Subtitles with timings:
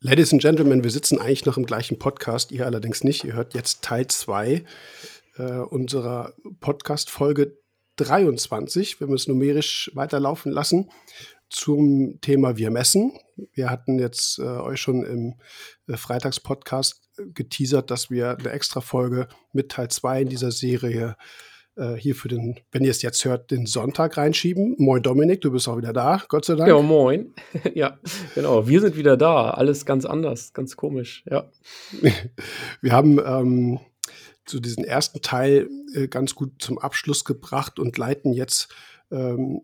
[0.00, 3.24] Ladies and Gentlemen, wir sitzen eigentlich noch im gleichen Podcast, ihr allerdings nicht.
[3.24, 4.64] Ihr hört jetzt Teil 2
[5.38, 7.58] äh, unserer Podcast-Folge
[7.96, 10.92] 23, wenn wir es numerisch weiterlaufen lassen,
[11.50, 13.18] zum Thema Wir messen.
[13.52, 15.34] Wir hatten jetzt äh, euch schon im
[15.88, 17.02] äh, Freitagspodcast
[17.34, 21.57] geteasert, dass wir eine extra Folge mit Teil 2 in dieser Serie äh,
[21.96, 24.74] hier für den, wenn ihr es jetzt hört, den Sonntag reinschieben.
[24.78, 26.68] Moin Dominik, du bist auch wieder da, Gott sei Dank.
[26.68, 27.34] Ja, moin.
[27.74, 27.98] ja,
[28.34, 28.66] genau.
[28.66, 29.50] Wir sind wieder da.
[29.50, 31.50] Alles ganz anders, ganz komisch, ja.
[32.80, 33.80] wir haben ähm,
[34.44, 38.68] zu diesem ersten Teil äh, ganz gut zum Abschluss gebracht und leiten jetzt
[39.10, 39.62] ähm,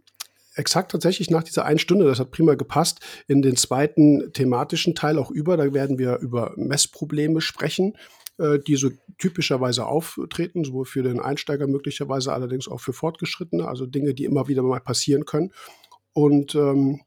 [0.54, 5.18] exakt tatsächlich nach dieser einen Stunde, das hat prima gepasst, in den zweiten thematischen Teil
[5.18, 5.56] auch über.
[5.56, 7.96] Da werden wir über Messprobleme sprechen
[8.38, 13.87] äh, die so typischerweise auftreten, sowohl für den Einsteiger möglicherweise, allerdings auch für Fortgeschrittene, also
[13.87, 15.52] Dinge, die immer wieder mal passieren können.
[16.12, 17.01] Und ähm,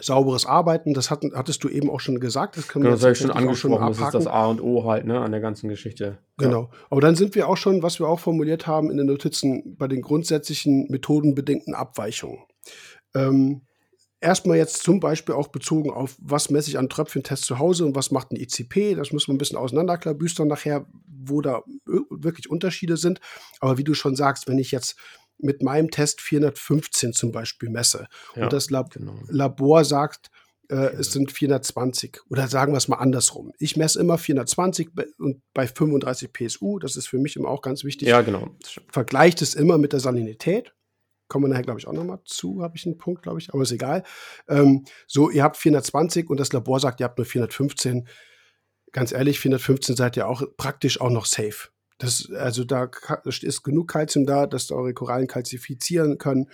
[0.00, 2.56] sauberes Arbeiten, das hat, hattest du eben auch schon gesagt.
[2.56, 3.94] Das können genau, wir das habe ich schon angesprochen.
[3.94, 6.18] Schon das ist das A und O halt ne, an der ganzen Geschichte.
[6.36, 6.70] Genau.
[6.90, 9.88] Aber dann sind wir auch schon, was wir auch formuliert haben in den Notizen, bei
[9.88, 12.38] den grundsätzlichen methodenbedingten Abweichungen.
[13.14, 13.62] Ähm,
[14.20, 17.94] Erstmal jetzt zum Beispiel auch bezogen auf, was messe ich an Tröpfchentest zu Hause und
[17.94, 18.94] was macht ein ICP.
[18.96, 23.20] Das müssen wir ein bisschen auseinanderklabüstern nachher, wo da wirklich Unterschiede sind.
[23.60, 24.96] Aber wie du schon sagst, wenn ich jetzt
[25.38, 29.14] mit meinem Test 415 zum Beispiel messe ja, und das Lab genau.
[29.28, 30.30] Labor sagt,
[30.68, 33.52] äh, es sind 420 oder sagen wir es mal andersrum.
[33.58, 37.84] Ich messe immer 420 und bei 35 PSU, das ist für mich immer auch ganz
[37.84, 38.08] wichtig.
[38.08, 38.50] Ja, genau.
[38.92, 40.74] Vergleicht es immer mit der Salinität.
[41.28, 43.62] Kommen wir nachher, glaube ich, auch nochmal zu, habe ich einen Punkt, glaube ich, aber
[43.62, 44.02] ist egal.
[44.48, 48.08] Ähm, so, ihr habt 420 und das Labor sagt, ihr habt nur 415.
[48.92, 51.68] Ganz ehrlich, 415 seid ihr auch praktisch auch noch safe.
[51.98, 52.90] Das, also da
[53.24, 56.48] ist genug Kalzium da, dass eure Korallen kalzifizieren können.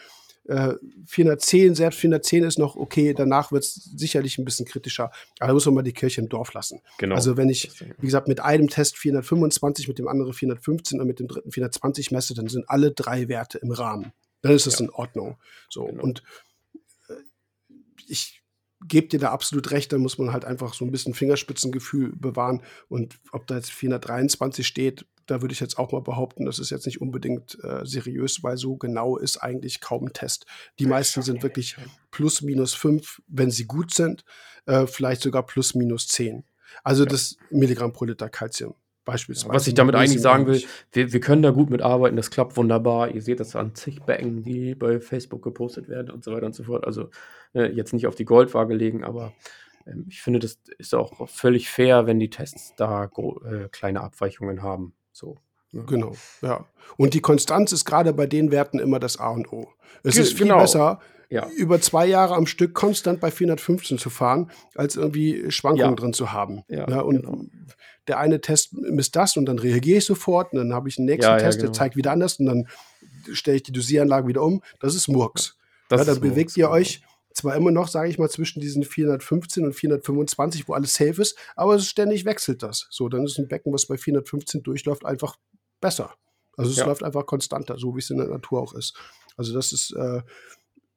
[0.46, 0.74] Äh,
[1.06, 5.10] 410, selbst 410 ist noch okay, danach wird es sicherlich ein bisschen kritischer.
[5.38, 6.80] Aber da muss man mal die Kirche im Dorf lassen.
[6.98, 7.14] Genau.
[7.14, 11.20] Also wenn ich, wie gesagt, mit einem Test 425, mit dem anderen 415 und mit
[11.20, 14.12] dem dritten 420 messe, dann sind alle drei Werte im Rahmen
[14.44, 14.84] dann ist das ja.
[14.84, 15.38] in Ordnung.
[15.70, 16.02] So genau.
[16.02, 16.22] und
[17.08, 17.14] äh,
[18.06, 18.42] ich
[18.86, 22.62] gebe dir da absolut recht, da muss man halt einfach so ein bisschen Fingerspitzengefühl bewahren.
[22.88, 26.68] Und ob da jetzt 423 steht, da würde ich jetzt auch mal behaupten, das ist
[26.68, 30.44] jetzt nicht unbedingt äh, seriös, weil so genau ist eigentlich kaum ein Test.
[30.78, 31.76] Die meisten sind wirklich
[32.10, 34.26] plus minus 5, wenn sie gut sind,
[34.66, 36.44] äh, vielleicht sogar plus minus 10.
[36.82, 37.08] Also ja.
[37.08, 38.74] das Milligramm pro Liter Calcium
[39.04, 39.54] beispielsweise.
[39.54, 43.10] Was ich damit eigentlich sagen will, wir, wir können da gut mitarbeiten, das klappt wunderbar.
[43.10, 46.54] Ihr seht das an zig Becken, die bei Facebook gepostet werden und so weiter und
[46.54, 46.86] so fort.
[46.86, 47.10] Also
[47.54, 49.32] äh, jetzt nicht auf die Goldwaage legen, aber
[49.86, 54.62] äh, ich finde, das ist auch völlig fair, wenn die Tests da äh, kleine Abweichungen
[54.62, 54.94] haben.
[55.12, 55.38] So.
[55.72, 55.84] Ne?
[55.86, 56.66] Genau, ja.
[56.96, 59.68] Und die Konstanz ist gerade bei den Werten immer das A und O.
[60.02, 60.58] Es Ge ist viel genau.
[60.58, 61.48] besser, ja.
[61.56, 65.96] über zwei Jahre am Stück konstant bei 415 zu fahren, als irgendwie Schwankungen ja.
[65.96, 66.64] drin zu haben.
[66.68, 67.44] Ja, ja und genau.
[68.08, 71.06] der eine Test misst das und dann reagiere ich sofort und dann habe ich einen
[71.06, 71.70] nächsten Test, genau.
[71.70, 72.68] der zeigt wieder anders und dann
[73.32, 74.62] stelle ich die Dosieranlage wieder um.
[74.80, 75.56] Das ist Murks.
[75.88, 76.76] Das dann bewegt Murks, ihr genau.
[76.76, 77.02] euch
[77.34, 81.36] zwar immer noch, sage ich mal, zwischen diesen 415 und 425, wo alles safe ist,
[81.56, 82.86] aber ständig wechselt das.
[82.90, 85.36] So, dann ist ein Becken, was bei 415 durchläuft, einfach
[85.80, 86.14] besser.
[86.56, 86.86] Also es ja.
[86.86, 88.96] läuft einfach konstanter, so wie es in der Natur auch ist.
[89.36, 90.22] Also das ist äh,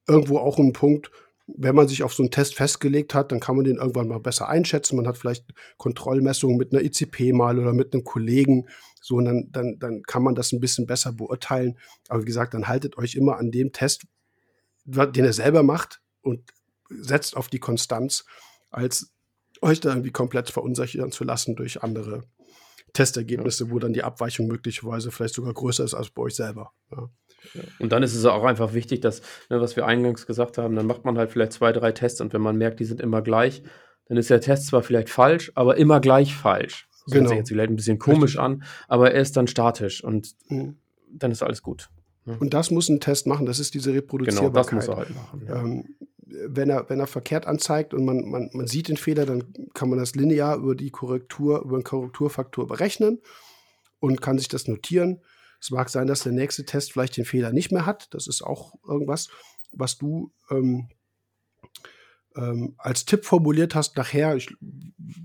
[0.08, 1.12] irgendwo auch ein Punkt,
[1.48, 4.20] wenn man sich auf so einen Test festgelegt hat, dann kann man den irgendwann mal
[4.20, 4.98] besser einschätzen.
[4.98, 5.46] Man hat vielleicht
[5.78, 8.68] Kontrollmessungen mit einer ICP mal oder mit einem Kollegen.
[9.02, 11.78] So, und dann, dann, dann kann man das ein bisschen besser beurteilen.
[12.10, 14.06] Aber wie gesagt, dann haltet euch immer an dem Test,
[14.86, 16.42] den ihr selber macht und
[16.90, 18.26] setzt auf die Konstanz,
[18.70, 19.14] als
[19.62, 22.24] euch da irgendwie komplett verunsichern zu lassen durch andere
[22.94, 26.72] Testergebnisse, wo dann die Abweichung möglicherweise vielleicht sogar größer ist als bei euch selber.
[26.92, 27.10] Ja.
[27.80, 30.88] Und dann ist es auch einfach wichtig, dass, ne, was wir eingangs gesagt haben, dann
[30.88, 33.64] macht man halt vielleicht zwei, drei Tests und wenn man merkt, die sind immer gleich,
[34.08, 36.88] dann ist der Test zwar vielleicht falsch, aber immer gleich falsch.
[37.06, 37.24] Das genau.
[37.24, 38.42] hört sich jetzt vielleicht ein bisschen komisch Richtig.
[38.42, 40.78] an, aber er ist dann statisch und mhm.
[41.12, 41.90] dann ist alles gut.
[42.40, 44.70] Und das muss ein Test machen, das ist diese Reproduzierbarkeit.
[44.70, 45.46] Genau, das muss er halt machen.
[45.48, 45.62] Ja.
[45.62, 45.96] Ähm,
[46.30, 49.90] wenn er, wenn er verkehrt anzeigt und man, man, man sieht den Fehler, dann kann
[49.90, 53.22] man das linear über die Korrektur, über den Korrekturfaktor berechnen
[54.00, 55.22] und kann sich das notieren.
[55.60, 58.14] Es mag sein, dass der nächste Test vielleicht den Fehler nicht mehr hat.
[58.14, 59.30] Das ist auch irgendwas,
[59.72, 60.90] was du ähm,
[62.38, 63.98] ähm, als Tipp formuliert hast.
[63.98, 64.56] Nachher, ich,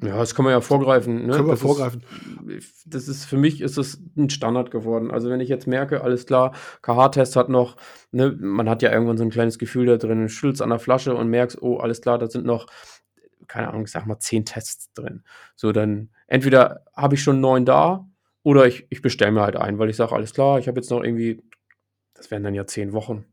[0.02, 1.26] ja, das kann man ja vorgreifen.
[1.26, 1.32] Ne?
[1.32, 2.02] Können wir das vorgreifen.
[2.48, 5.10] Ist, das ist für mich ist das ein Standard geworden.
[5.10, 7.76] Also wenn ich jetzt merke, alles klar, KH-Test hat noch,
[8.10, 11.14] ne, man hat ja irgendwann so ein kleines Gefühl da drin, schüttelst an der Flasche
[11.14, 12.66] und merkst, oh, alles klar, da sind noch
[13.52, 15.24] keine Ahnung, ich sag mal zehn Tests drin.
[15.56, 18.08] So, dann entweder habe ich schon neun da
[18.42, 20.90] oder ich, ich bestelle mir halt ein, weil ich sage, alles klar, ich habe jetzt
[20.90, 21.42] noch irgendwie,
[22.14, 23.26] das wären dann ja zehn Wochen.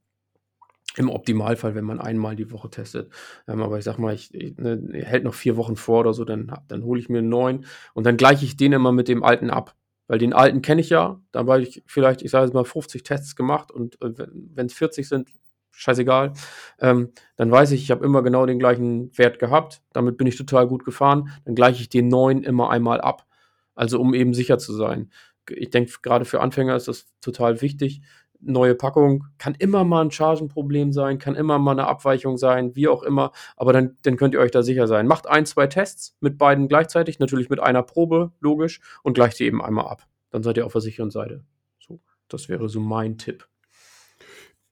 [1.00, 3.10] Im Optimalfall, wenn man einmal die Woche testet.
[3.48, 6.26] Ähm, aber ich sag mal, ich, ich ne, hält noch vier Wochen vor oder so,
[6.26, 9.24] dann, dann hole ich mir einen neuen und dann gleiche ich den immer mit dem
[9.24, 9.76] alten ab.
[10.08, 13.04] Weil den alten kenne ich ja, da habe ich vielleicht, ich sage jetzt mal, 50
[13.04, 15.30] Tests gemacht und äh, wenn es 40 sind,
[15.72, 16.34] scheißegal,
[16.82, 20.36] ähm, dann weiß ich, ich habe immer genau den gleichen Wert gehabt, damit bin ich
[20.36, 23.26] total gut gefahren, dann gleiche ich den neuen immer einmal ab.
[23.74, 25.10] Also um eben sicher zu sein.
[25.50, 28.02] Ich denke, gerade für Anfänger ist das total wichtig,
[28.42, 32.88] neue Packung, kann immer mal ein Chargenproblem sein, kann immer mal eine Abweichung sein, wie
[32.88, 35.08] auch immer, aber dann, dann könnt ihr euch da sicher sein.
[35.08, 39.46] Macht ein, zwei Tests mit beiden gleichzeitig, natürlich mit einer Probe, logisch, und gleicht sie
[39.46, 40.08] eben einmal ab.
[40.32, 41.44] Dann seid ihr auf der sicheren Seite.
[41.80, 43.48] So, das wäre so mein Tipp.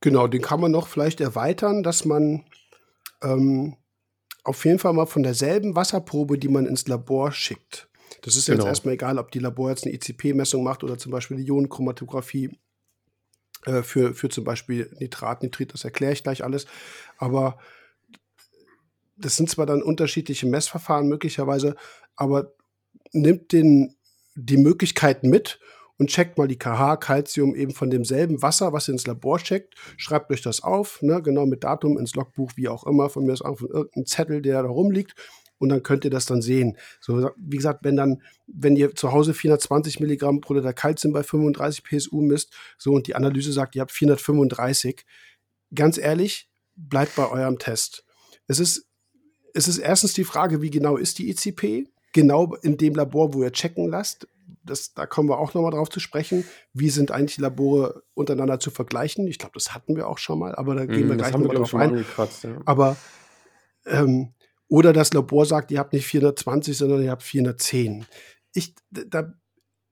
[0.01, 2.45] Genau, den kann man noch vielleicht erweitern, dass man
[3.23, 3.75] ähm,
[4.43, 7.89] auf jeden Fall mal von derselben Wasserprobe, die man ins Labor schickt.
[8.21, 8.59] Das ist genau.
[8.59, 12.57] jetzt erstmal egal, ob die Labor jetzt eine ICP-Messung macht oder zum Beispiel eine Ionenchromatographie
[13.67, 16.65] äh, für, für zum Beispiel Nitrat, Nitrit, das erkläre ich gleich alles.
[17.17, 17.57] Aber
[19.17, 21.75] das sind zwar dann unterschiedliche Messverfahren möglicherweise,
[22.15, 22.53] aber
[23.11, 23.95] nimmt den,
[24.35, 25.59] die Möglichkeiten mit
[25.97, 29.73] und checkt mal die KH, Calcium eben von demselben Wasser, was ihr ins Labor checkt.
[29.97, 33.33] Schreibt euch das auf, ne, genau mit Datum ins Logbuch, wie auch immer, von mir
[33.33, 35.15] aus auch von irgendeinem Zettel, der da rumliegt
[35.59, 36.77] und dann könnt ihr das dann sehen.
[36.99, 41.23] So, wie gesagt, wenn dann, wenn ihr zu Hause 420 Milligramm pro Liter Kalzium bei
[41.23, 45.05] 35 PSU misst, so und die Analyse sagt, ihr habt 435,
[45.73, 48.03] ganz ehrlich, bleibt bei eurem Test.
[48.47, 48.87] Es ist,
[49.53, 51.89] es ist erstens die Frage, wie genau ist die ECP?
[52.13, 54.27] Genau in dem Labor, wo ihr checken lasst.
[54.63, 56.45] Das, da kommen wir auch nochmal drauf zu sprechen.
[56.73, 59.27] Wie sind eigentlich die Labore untereinander zu vergleichen?
[59.27, 61.55] Ich glaube, das hatten wir auch schon mal, aber da gehen mm, wir gleich nochmal
[61.55, 62.05] drauf ein.
[62.17, 62.61] Ja.
[62.65, 62.97] Aber
[63.85, 64.33] ähm,
[64.67, 68.05] oder das Labor sagt, ihr habt nicht 420, sondern ihr habt 410.
[68.53, 69.33] Ich, da,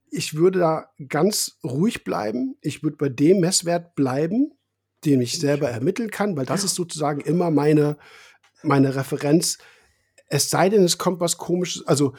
[0.10, 2.58] ich würde da ganz ruhig bleiben.
[2.62, 4.52] Ich würde bei dem Messwert bleiben,
[5.06, 7.98] den ich selber ermitteln kann, weil das ist sozusagen immer meine,
[8.64, 9.60] meine Referenz.
[10.28, 12.14] Es sei denn, es kommt was komisches, also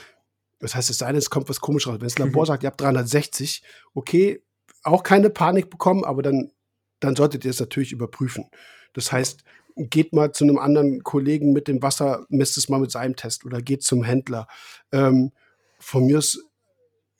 [0.59, 2.01] das heißt, es sei denn, es kommt was komisches raus.
[2.01, 2.47] Wenn das Labor mhm.
[2.47, 3.63] sagt, ihr habt 360,
[3.93, 4.43] okay,
[4.83, 6.53] auch keine Panik bekommen, aber dann,
[7.01, 8.49] dann solltet ihr es natürlich überprüfen.
[8.95, 9.43] Das heißt,
[9.77, 13.45] geht mal zu einem anderen Kollegen mit dem Wasser, misst es mal mit seinem Test
[13.45, 14.49] oder geht zum Händler.
[14.91, 15.33] Ähm,
[15.79, 16.39] von mir aus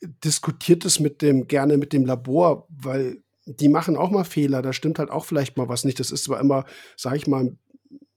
[0.01, 4.73] diskutiert es mit dem, gerne mit dem Labor, weil die machen auch mal Fehler, da
[4.73, 5.99] stimmt halt auch vielleicht mal was nicht.
[5.99, 6.65] Das ist zwar immer,
[6.95, 7.57] sage ich mal,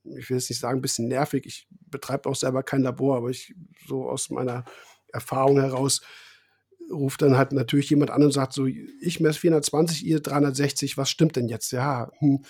[0.05, 1.47] ich will jetzt nicht sagen, ein bisschen nervig.
[1.47, 3.55] Ich betreibe auch selber kein Labor, aber ich
[3.87, 4.65] so aus meiner
[5.13, 6.01] Erfahrung heraus
[6.91, 11.09] ruft dann halt natürlich jemand an und sagt so, ich messe 420, ihr 360, was
[11.09, 11.71] stimmt denn jetzt?
[11.71, 12.43] Ja, hm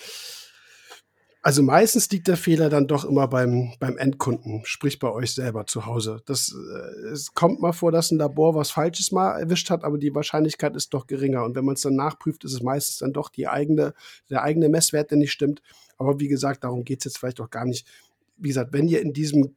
[1.43, 5.67] also meistens liegt der Fehler dann doch immer beim, beim Endkunden, sprich bei euch selber
[5.67, 6.21] zu Hause.
[6.27, 9.97] Das, äh, es kommt mal vor, dass ein Labor was Falsches mal erwischt hat, aber
[9.97, 11.45] die Wahrscheinlichkeit ist doch geringer.
[11.45, 13.95] Und wenn man es dann nachprüft, ist es meistens dann doch die eigene,
[14.29, 15.63] der eigene Messwert, der nicht stimmt.
[15.97, 17.87] Aber wie gesagt, darum geht es jetzt vielleicht auch gar nicht.
[18.37, 19.55] Wie gesagt, wenn ihr in diesem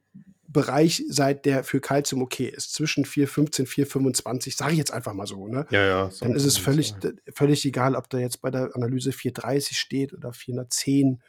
[0.48, 5.26] Bereich seid, der für Calcium okay ist, zwischen 4,15, 4,25, sage ich jetzt einfach mal
[5.26, 5.66] so, ne?
[5.70, 6.10] Ja, ja.
[6.20, 6.94] Dann ist es völlig,
[7.34, 11.20] völlig egal, ob da jetzt bei der Analyse 4,30 steht oder 410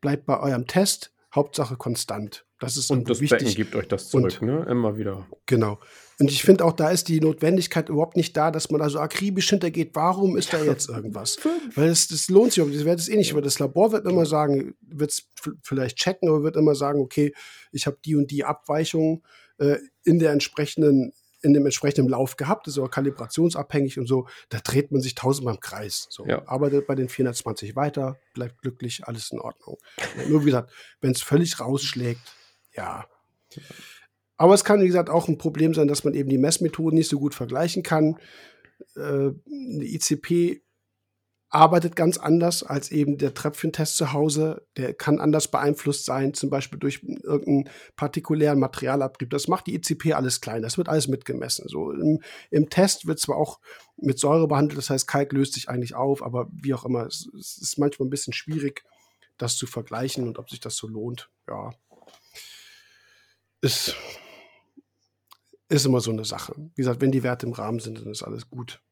[0.00, 2.46] bleibt bei eurem Test, Hauptsache konstant.
[2.60, 3.38] Das ist und das wichtig.
[3.38, 4.66] Becken gibt euch das zurück, und, ne?
[4.68, 5.26] Immer wieder.
[5.46, 5.78] Genau.
[6.18, 8.98] Und ich finde auch, da ist die Notwendigkeit überhaupt nicht da, dass man da so
[8.98, 11.38] akribisch hintergeht, warum ist da jetzt irgendwas?
[11.76, 14.26] Weil es das lohnt sich, das wird es eh nicht, weil das Labor wird immer
[14.26, 15.28] sagen, wird es
[15.62, 17.32] vielleicht checken, aber wird immer sagen, okay,
[17.70, 19.22] ich habe die und die Abweichung
[19.58, 21.12] äh, in der entsprechenden
[21.42, 25.54] in dem entsprechenden Lauf gehabt, ist auch kalibrationsabhängig und so, da dreht man sich tausendmal
[25.54, 26.06] im Kreis.
[26.10, 26.26] So.
[26.26, 26.46] Ja.
[26.46, 29.78] Arbeitet bei den 420 weiter, bleibt glücklich, alles in Ordnung.
[30.28, 32.34] Nur wie gesagt, wenn es völlig rausschlägt,
[32.74, 33.06] ja.
[34.36, 37.08] Aber es kann, wie gesagt, auch ein Problem sein, dass man eben die Messmethoden nicht
[37.08, 38.18] so gut vergleichen kann.
[38.96, 39.34] Äh, eine
[39.84, 40.62] ICP
[41.50, 44.66] arbeitet ganz anders als eben der Tröpfchentest zu Hause.
[44.76, 49.30] Der kann anders beeinflusst sein, zum Beispiel durch irgendeinen partikulären Materialabrieb.
[49.30, 50.62] Das macht die ECP alles klein.
[50.62, 51.66] Das wird alles mitgemessen.
[51.68, 53.60] So im, im, Test wird zwar auch
[53.96, 57.28] mit Säure behandelt, das heißt, Kalk löst sich eigentlich auf, aber wie auch immer, es,
[57.38, 58.84] es ist manchmal ein bisschen schwierig,
[59.38, 61.30] das zu vergleichen und ob sich das so lohnt.
[61.48, 61.72] Ja,
[63.62, 63.96] ist,
[65.68, 66.54] ist immer so eine Sache.
[66.56, 68.82] Wie gesagt, wenn die Werte im Rahmen sind, dann ist alles gut.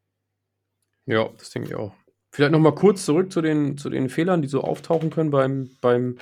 [1.05, 1.93] Ja, das denke ich auch.
[2.37, 5.71] Vielleicht noch mal kurz zurück zu den, zu den Fehlern, die so auftauchen können beim,
[5.81, 6.19] beim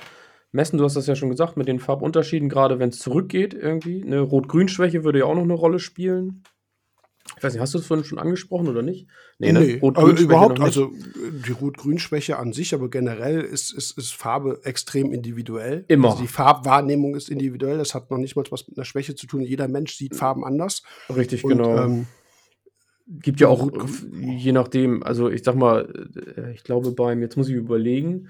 [0.53, 0.77] Messen.
[0.77, 4.01] Du hast das ja schon gesagt, mit den Farbunterschieden, gerade wenn es zurückgeht irgendwie.
[4.01, 6.43] Eine Rot-Grün-Schwäche würde ja auch noch eine Rolle spielen.
[7.35, 9.09] Ich weiß nicht, hast du das vorhin schon angesprochen oder nicht?
[9.39, 9.59] Nee, ne?
[9.59, 10.93] nee aber überhaupt, also
[11.45, 15.83] die Rot-Grün-Schwäche an sich, aber generell ist, ist, ist Farbe extrem individuell.
[15.89, 16.11] Immer.
[16.11, 19.27] Also die Farbwahrnehmung ist individuell, das hat noch nicht mal was mit einer Schwäche zu
[19.27, 19.41] tun.
[19.41, 20.81] Jeder Mensch sieht Farben anders.
[21.13, 21.83] Richtig, Und, genau.
[21.83, 22.07] Ähm,
[23.07, 23.69] Gibt ja auch,
[24.11, 25.87] je nachdem, also ich sag mal,
[26.37, 28.29] äh, ich glaube beim, jetzt muss ich überlegen,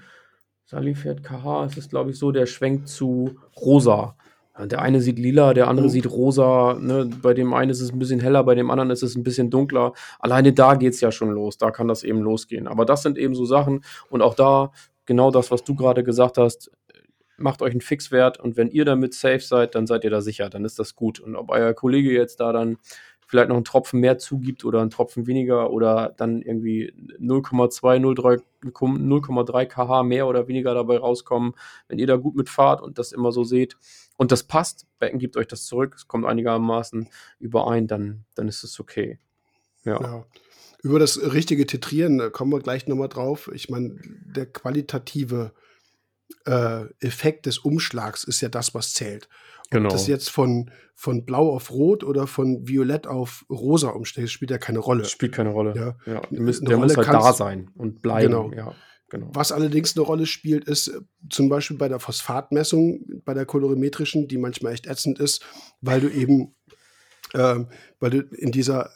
[0.66, 4.16] Salifert KH ist es, glaube ich, so, der schwenkt zu rosa.
[4.58, 5.90] Der eine sieht lila, der andere mhm.
[5.90, 6.78] sieht rosa.
[6.80, 7.10] Ne?
[7.22, 9.50] Bei dem einen ist es ein bisschen heller, bei dem anderen ist es ein bisschen
[9.50, 9.92] dunkler.
[10.18, 11.58] Alleine da geht es ja schon los.
[11.58, 12.66] Da kann das eben losgehen.
[12.66, 13.84] Aber das sind eben so Sachen.
[14.08, 14.72] Und auch da
[15.04, 16.70] genau das, was du gerade gesagt hast.
[17.36, 20.48] Macht euch einen Fixwert und wenn ihr damit safe seid, dann seid ihr da sicher.
[20.48, 21.20] Dann ist das gut.
[21.20, 22.78] Und ob euer Kollege jetzt da dann
[23.26, 28.00] vielleicht noch einen Tropfen mehr zugibt oder einen Tropfen weniger oder dann irgendwie 0,2,
[28.62, 31.54] 0,3 kH mehr oder weniger dabei rauskommen,
[31.88, 33.76] wenn ihr da gut mitfahrt und das immer so seht
[34.16, 38.64] und das passt, Becken gibt euch das zurück, es kommt einigermaßen überein, dann, dann ist
[38.64, 39.18] es okay.
[39.84, 40.00] Ja.
[40.00, 40.26] ja.
[40.82, 43.50] Über das richtige Titrieren kommen wir gleich nochmal drauf.
[43.52, 45.52] Ich meine, der qualitative
[46.44, 49.28] äh, Effekt des Umschlags ist ja das, was zählt.
[49.70, 49.86] Genau.
[49.86, 54.50] Ob das jetzt von, von Blau auf Rot oder von Violett auf Rosa umstellt, spielt
[54.50, 55.04] ja keine Rolle.
[55.04, 55.74] Spielt keine Rolle.
[55.76, 56.12] Ja.
[56.12, 56.20] ja.
[56.30, 58.32] Der, muss, der muss halt da sein und bleiben.
[58.32, 58.52] Genau.
[58.52, 58.74] Ja.
[59.08, 59.30] Genau.
[59.32, 64.26] Was allerdings eine Rolle spielt, ist äh, zum Beispiel bei der Phosphatmessung, bei der kolorimetrischen,
[64.26, 65.44] die manchmal echt ätzend ist,
[65.80, 66.56] weil du eben,
[67.32, 67.60] äh,
[68.00, 68.90] weil du in dieser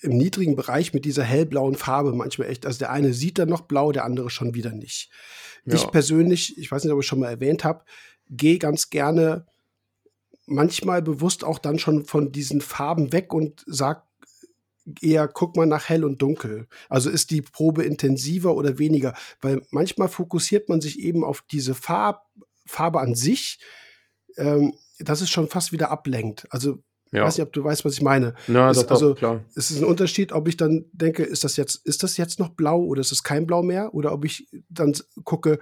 [0.00, 3.62] im niedrigen Bereich mit dieser hellblauen Farbe manchmal echt, also der eine sieht dann noch
[3.62, 5.10] blau, der andere schon wieder nicht.
[5.64, 5.74] Ja.
[5.74, 7.84] Ich persönlich, ich weiß nicht, ob ich schon mal erwähnt habe,
[8.28, 9.46] gehe ganz gerne
[10.46, 14.04] manchmal bewusst auch dann schon von diesen Farben weg und sag
[15.00, 16.66] eher, guck mal nach hell und dunkel.
[16.88, 19.14] Also ist die Probe intensiver oder weniger?
[19.40, 22.26] Weil manchmal fokussiert man sich eben auf diese Farb,
[22.66, 23.60] Farbe an sich,
[24.36, 26.46] ähm, dass es schon fast wieder ablenkt.
[26.50, 26.82] Also
[27.14, 27.20] ja.
[27.20, 28.34] Ich weiß nicht, ob du weißt, was ich meine.
[28.48, 29.44] Ja, ist, doch, also, klar.
[29.54, 32.48] Es ist ein Unterschied, ob ich dann denke, ist das jetzt, ist das jetzt noch
[32.48, 33.94] blau oder ist es kein Blau mehr?
[33.94, 35.60] Oder ob ich dann gucke,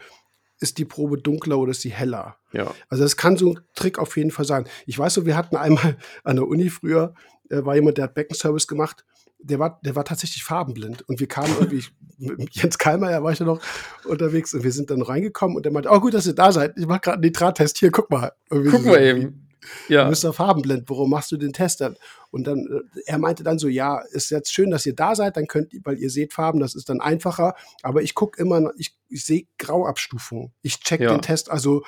[0.60, 2.36] ist die Probe dunkler oder ist sie heller?
[2.52, 2.72] Ja.
[2.88, 4.66] Also das kann so ein Trick auf jeden Fall sein.
[4.86, 7.14] Ich weiß so, wir hatten einmal an der Uni früher,
[7.50, 9.04] äh, war jemand, der hat Beckenservice gemacht,
[9.38, 11.08] der war, der war tatsächlich farbenblind.
[11.08, 11.84] Und wir kamen irgendwie,
[12.18, 13.60] mit Jens Kalmer, war ich ja noch
[14.04, 16.78] unterwegs, und wir sind dann reingekommen und der meinte, oh gut, dass ihr da seid.
[16.78, 17.78] Ich mache gerade einen Nitrattest.
[17.78, 18.32] Hier, guck mal.
[18.50, 19.48] Irgendwie guck so, mal eben.
[19.88, 20.04] Ja.
[20.04, 21.96] Du bist doch farbenblind, warum machst du den Test dann?
[22.30, 25.36] Und dann, äh, er meinte dann so, ja, ist jetzt schön, dass ihr da seid,
[25.36, 27.54] dann könnt ihr, weil ihr seht Farben, das ist dann einfacher.
[27.82, 30.52] Aber ich gucke immer, ich, ich sehe Grauabstufungen.
[30.62, 31.10] Ich check ja.
[31.10, 31.82] den Test, also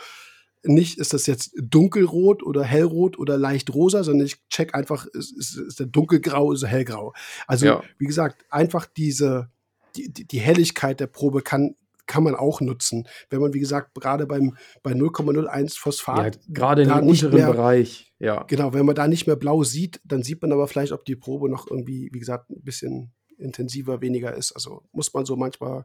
[0.66, 5.36] nicht, ist das jetzt dunkelrot oder hellrot oder leicht rosa, sondern ich check einfach, ist,
[5.36, 7.12] ist, ist der dunkelgrau, ist er hellgrau.
[7.46, 7.82] Also, ja.
[7.98, 9.50] wie gesagt, einfach diese,
[9.96, 13.06] die, die Helligkeit der Probe kann, kann man auch nutzen.
[13.30, 16.36] Wenn man, wie gesagt, gerade beim, bei 0,01 Phosphat.
[16.36, 18.44] Ja, gerade in dem unteren mehr, Bereich, ja.
[18.44, 21.16] Genau, wenn man da nicht mehr blau sieht, dann sieht man aber vielleicht, ob die
[21.16, 24.52] Probe noch irgendwie, wie gesagt, ein bisschen intensiver, weniger ist.
[24.52, 25.84] Also muss man so manchmal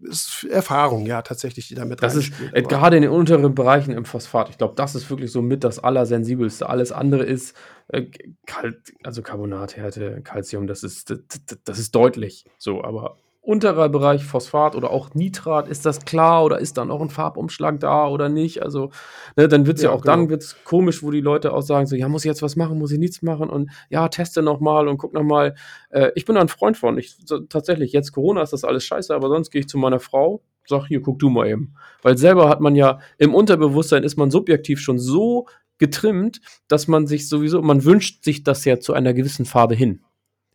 [0.00, 4.04] ist Erfahrung, ja, tatsächlich, die damit Das ist äh, gerade in den unteren Bereichen im
[4.04, 4.48] Phosphat.
[4.48, 6.68] Ich glaube, das ist wirklich so mit das Allersensibelste.
[6.68, 7.56] Alles andere ist
[7.88, 8.06] äh,
[8.46, 11.18] kalt, also Carbonathärte, Calcium, das ist, das,
[11.64, 16.58] das ist deutlich so, aber unterer Bereich Phosphat oder auch Nitrat, ist das klar oder
[16.58, 18.62] ist da noch ein Farbumschlag da oder nicht?
[18.62, 18.90] Also,
[19.36, 20.16] ne, dann wird es ja, ja, auch genau.
[20.16, 22.78] dann wird's komisch, wo die Leute auch sagen, so, ja, muss ich jetzt was machen,
[22.78, 25.54] muss ich nichts machen und ja, teste nochmal und guck nochmal.
[25.90, 26.98] Äh, ich bin da ein Freund von.
[26.98, 30.00] Ich, so, tatsächlich, jetzt Corona ist das alles scheiße, aber sonst gehe ich zu meiner
[30.00, 31.74] Frau, sag, hier, guck du mal eben.
[32.02, 35.46] Weil selber hat man ja, im Unterbewusstsein ist man subjektiv schon so
[35.78, 40.02] getrimmt, dass man sich sowieso, man wünscht sich das ja zu einer gewissen Farbe hin.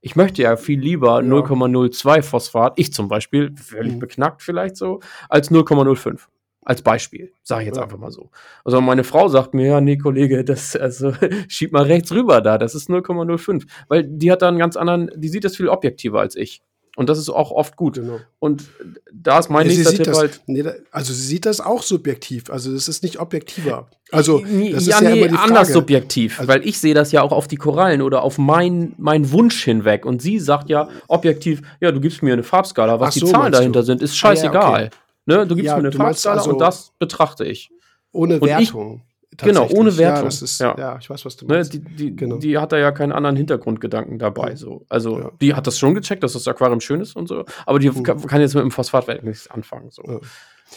[0.06, 1.30] Ich möchte ja viel lieber ja.
[1.30, 4.00] 0,02 Phosphat, ich zum Beispiel, völlig mhm.
[4.00, 6.20] beknackt vielleicht so, als 0,05.
[6.66, 7.84] Als Beispiel, sage ich jetzt ja.
[7.84, 8.30] einfach mal so.
[8.66, 11.14] Also meine Frau sagt mir, ja, nee, Kollege, das, also
[11.48, 13.66] schieb mal rechts rüber da, das ist 0,05.
[13.88, 16.62] Weil die hat da einen ganz anderen, die sieht das viel objektiver als ich.
[16.96, 17.96] Und das ist auch oft gut.
[17.96, 18.20] Genau.
[18.38, 18.66] Und
[19.12, 20.42] da ist mein ja, nächster Tipp das, halt.
[20.46, 22.52] Nee, also sie sieht das auch subjektiv.
[22.52, 23.88] Also das ist nicht objektiver.
[24.12, 25.50] Also das ja, ist ja nee, immer die Frage.
[25.50, 26.40] anders subjektiv.
[26.40, 29.64] Also, weil ich sehe das ja auch auf die Korallen oder auf mein, mein Wunsch
[29.64, 30.06] hinweg.
[30.06, 33.00] Und sie sagt ja objektiv, ja, du gibst mir eine Farbskala.
[33.00, 33.86] Was so, die Zahlen dahinter du?
[33.88, 34.64] sind, ist scheißegal.
[34.64, 34.90] Ah, ja, okay.
[35.26, 35.48] ne?
[35.48, 37.72] Du gibst mir eine Farbskala also und das betrachte ich.
[38.12, 39.02] Ohne Wertung.
[39.04, 40.24] Ich, Genau, ohne Wertung.
[40.24, 40.76] Ja, ist, ja.
[40.78, 40.98] ja.
[41.00, 41.74] ich weiß, was du ne, meinst.
[41.74, 42.38] Ne, die, die, genau.
[42.38, 44.56] die, hat da ja keinen anderen Hintergrundgedanken dabei.
[44.56, 44.86] So.
[44.90, 45.32] Also, ja.
[45.42, 48.04] die hat das schon gecheckt, dass das Aquarium schön ist und so, aber die mhm.
[48.04, 49.90] kann, jetzt mit dem Phosphatwerk nichts anfangen.
[49.92, 50.22] So.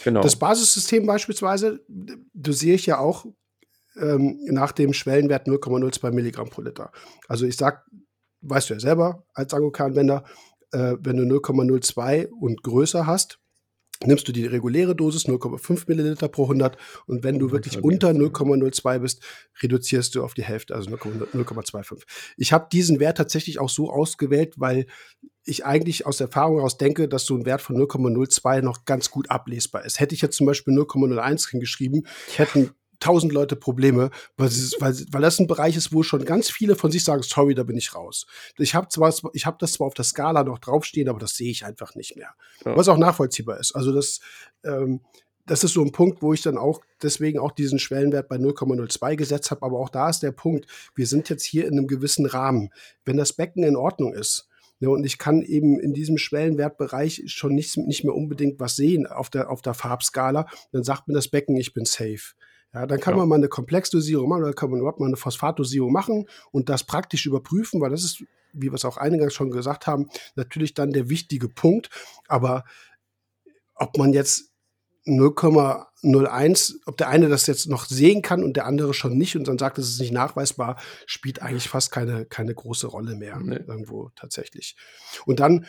[0.04, 0.22] Genau.
[0.22, 1.80] Das Basissystem beispielsweise
[2.34, 3.26] dosiere ich ja auch
[3.98, 6.92] ähm, nach dem Schwellenwert 0,02 Milligramm pro Liter.
[7.28, 7.84] Also, ich sag,
[8.42, 10.24] weißt du ja selber als Angokan-Wender,
[10.72, 13.38] äh, wenn du 0,02 und größer hast,
[14.04, 16.76] nimmst du die reguläre Dosis 0,5 Milliliter pro 100
[17.06, 19.22] und wenn du wirklich unter 0,02 bist,
[19.62, 22.02] reduzierst du auf die Hälfte, also 0,25.
[22.36, 24.86] Ich habe diesen Wert tatsächlich auch so ausgewählt, weil
[25.44, 29.30] ich eigentlich aus Erfahrung heraus denke, dass so ein Wert von 0,02 noch ganz gut
[29.30, 30.00] ablesbar ist.
[30.00, 32.70] Hätte ich jetzt zum Beispiel 0,01 hingeschrieben, hätten
[33.06, 36.90] tausend Leute Probleme, weil, weil, weil das ein Bereich ist, wo schon ganz viele von
[36.90, 38.26] sich sagen, sorry, da bin ich raus.
[38.58, 41.50] Ich habe zwar, ich habe das zwar auf der Skala noch draufstehen, aber das sehe
[41.50, 42.34] ich einfach nicht mehr.
[42.64, 42.76] Ja.
[42.76, 43.76] Was auch nachvollziehbar ist.
[43.76, 44.20] Also das,
[44.64, 45.00] ähm,
[45.46, 49.14] das ist so ein Punkt, wo ich dann auch deswegen auch diesen Schwellenwert bei 0,02
[49.14, 49.62] gesetzt habe.
[49.62, 52.70] Aber auch da ist der Punkt, wir sind jetzt hier in einem gewissen Rahmen.
[53.04, 54.48] Wenn das Becken in Ordnung ist,
[54.80, 58.76] ja, ne, und ich kann eben in diesem Schwellenwertbereich schon nicht, nicht mehr unbedingt was
[58.76, 62.34] sehen auf der, auf der Farbskala, dann sagt mir das Becken, ich bin safe.
[62.72, 63.18] Ja, dann kann ja.
[63.18, 66.84] man mal eine Komplexdosierung machen, oder kann man überhaupt mal eine Phosphatdosierung machen und das
[66.84, 70.92] praktisch überprüfen, weil das ist, wie wir es auch eingangs schon gesagt haben, natürlich dann
[70.92, 71.90] der wichtige Punkt.
[72.28, 72.64] Aber
[73.74, 74.52] ob man jetzt
[75.06, 79.46] 0,01, ob der eine das jetzt noch sehen kann und der andere schon nicht und
[79.46, 83.56] dann sagt, es ist nicht nachweisbar, spielt eigentlich fast keine, keine große Rolle mehr nee.
[83.56, 84.76] irgendwo tatsächlich.
[85.24, 85.64] Und dann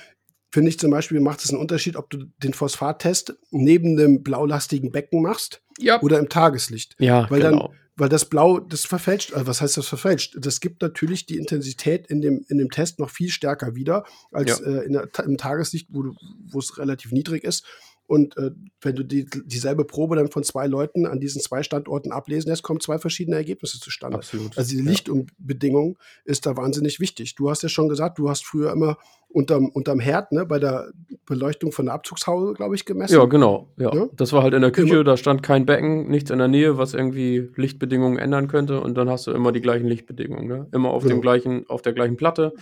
[0.52, 4.92] finde ich zum Beispiel, macht es einen Unterschied, ob du den Phosphattest neben dem blaulastigen
[4.92, 6.02] Becken machst ja.
[6.02, 6.96] oder im Tageslicht.
[7.00, 7.68] Ja, weil genau.
[7.68, 10.38] dann, weil das Blau, das verfälscht, also was heißt das verfälscht?
[10.40, 14.60] Das gibt natürlich die Intensität in dem, in dem Test noch viel stärker wieder als
[14.60, 14.66] ja.
[14.66, 16.14] äh, der, im Tageslicht, wo,
[16.50, 17.66] wo es relativ niedrig ist.
[18.08, 22.14] Und äh, wenn du die, dieselbe Probe dann von zwei Leuten an diesen zwei Standorten
[22.14, 24.18] ablesen lässt, kommen zwei verschiedene Ergebnisse zustande.
[24.18, 24.58] Absolut.
[24.58, 24.90] Also die ja.
[24.90, 27.36] Lichtbedingung ist da wahnsinnig wichtig.
[27.36, 28.98] Du hast ja schon gesagt, du hast früher immer
[29.28, 30.92] unterm, unterm Herd, ne, bei der
[31.26, 33.16] Beleuchtung von der Abzugshaube, glaube ich, gemessen.
[33.16, 33.74] Ja, genau.
[33.78, 33.94] Ja.
[33.94, 34.08] ja.
[34.16, 35.04] Das war halt in der Küche, immer.
[35.04, 38.80] da stand kein Becken, nichts in der Nähe, was irgendwie Lichtbedingungen ändern könnte.
[38.80, 40.48] Und dann hast du immer die gleichen Lichtbedingungen.
[40.48, 40.68] Ne?
[40.72, 41.16] Immer auf, genau.
[41.16, 42.54] dem gleichen, auf der gleichen Platte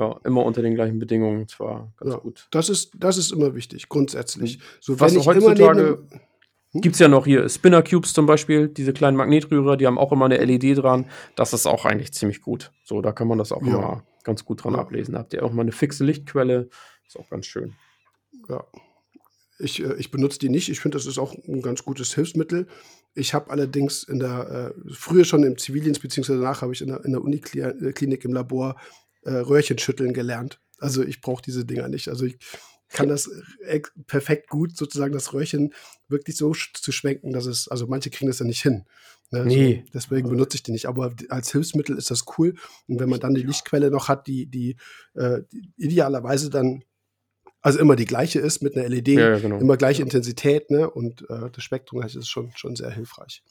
[0.00, 2.48] ja, immer unter den gleichen Bedingungen zwar ganz ja, gut.
[2.50, 4.58] Das ist, das ist immer wichtig, grundsätzlich.
[4.58, 4.62] Mhm.
[4.80, 6.02] So, Was wenn heutzutage
[6.72, 6.80] hm?
[6.80, 10.10] gibt es ja noch hier Spinner Cubes zum Beispiel, diese kleinen Magnetrührer, die haben auch
[10.10, 11.06] immer eine LED dran.
[11.36, 12.72] Das ist auch eigentlich ziemlich gut.
[12.82, 13.68] So, da kann man das auch ja.
[13.68, 14.80] immer ganz gut dran ja.
[14.80, 15.16] ablesen.
[15.16, 16.70] Habt ihr auch mal eine fixe Lichtquelle,
[17.06, 17.74] ist auch ganz schön.
[18.48, 18.64] Ja.
[19.58, 20.70] Ich, äh, ich benutze die nicht.
[20.70, 22.68] Ich finde, das ist auch ein ganz gutes Hilfsmittel.
[23.14, 26.88] Ich habe allerdings in der, äh, früher schon im Zivildienst, beziehungsweise danach habe ich in
[26.88, 28.76] der, in der Uniklinik im Labor
[29.22, 30.60] äh, Röhrchen schütteln gelernt.
[30.78, 32.08] Also ich brauche diese Dinger nicht.
[32.08, 32.38] Also ich
[32.88, 33.30] kann das
[34.06, 35.72] perfekt gut sozusagen das Röhrchen
[36.08, 38.84] wirklich so zu schwenken, dass es, also manche kriegen das ja nicht hin.
[39.30, 39.44] Ne?
[39.46, 39.82] Nee.
[39.86, 40.86] So, deswegen benutze ich die nicht.
[40.86, 42.54] Aber als Hilfsmittel ist das cool.
[42.88, 44.76] Und wenn man dann die Lichtquelle noch hat, die, die,
[45.14, 46.82] äh, die idealerweise dann
[47.62, 49.58] also immer die gleiche ist mit einer LED, ja, ja, genau.
[49.58, 50.06] immer gleiche ja.
[50.06, 50.88] Intensität, ne?
[50.90, 53.42] Und äh, das Spektrum das ist schon, schon sehr hilfreich.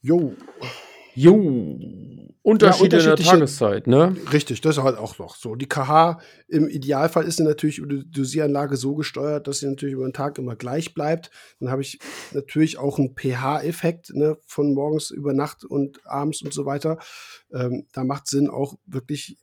[0.00, 0.34] Jo.
[1.14, 1.78] Jo.
[2.44, 4.14] Unterschiede ja, in der Tageszeit, ne?
[4.30, 5.54] Richtig, das ist halt auch noch so.
[5.54, 10.06] Die KH im Idealfall ist natürlich über die Dosieranlage so gesteuert, dass sie natürlich über
[10.06, 11.30] den Tag immer gleich bleibt.
[11.58, 11.98] Dann habe ich
[12.32, 16.98] natürlich auch einen pH-Effekt ne, von morgens über Nacht und abends und so weiter.
[17.50, 19.38] Ähm, da macht Sinn, auch wirklich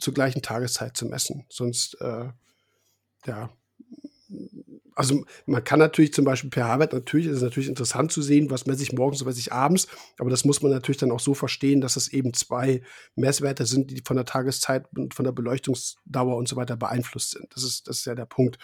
[0.00, 1.46] zur gleichen Tageszeit zu messen.
[1.48, 2.30] Sonst, äh,
[3.26, 3.50] ja,
[4.94, 8.66] also man kann natürlich zum Beispiel pH-Wert, natürlich ist es natürlich interessant zu sehen, was
[8.66, 11.34] messe ich morgens und was ich abends, aber das muss man natürlich dann auch so
[11.34, 12.82] verstehen, dass es eben zwei
[13.16, 17.46] Messwerte sind, die von der Tageszeit und von der Beleuchtungsdauer und so weiter beeinflusst sind.
[17.54, 18.58] Das ist, das ist ja der Punkt.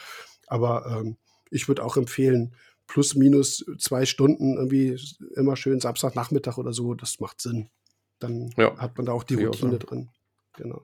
[0.47, 1.17] Aber ähm,
[1.51, 2.55] ich würde auch empfehlen,
[2.87, 4.99] plus minus zwei Stunden irgendwie
[5.37, 7.71] immer schön Samstagnachmittag oder so, das macht Sinn.
[8.19, 8.77] Dann ja.
[8.79, 10.11] hat man da auch die Routine drin.
[10.57, 10.83] Genau.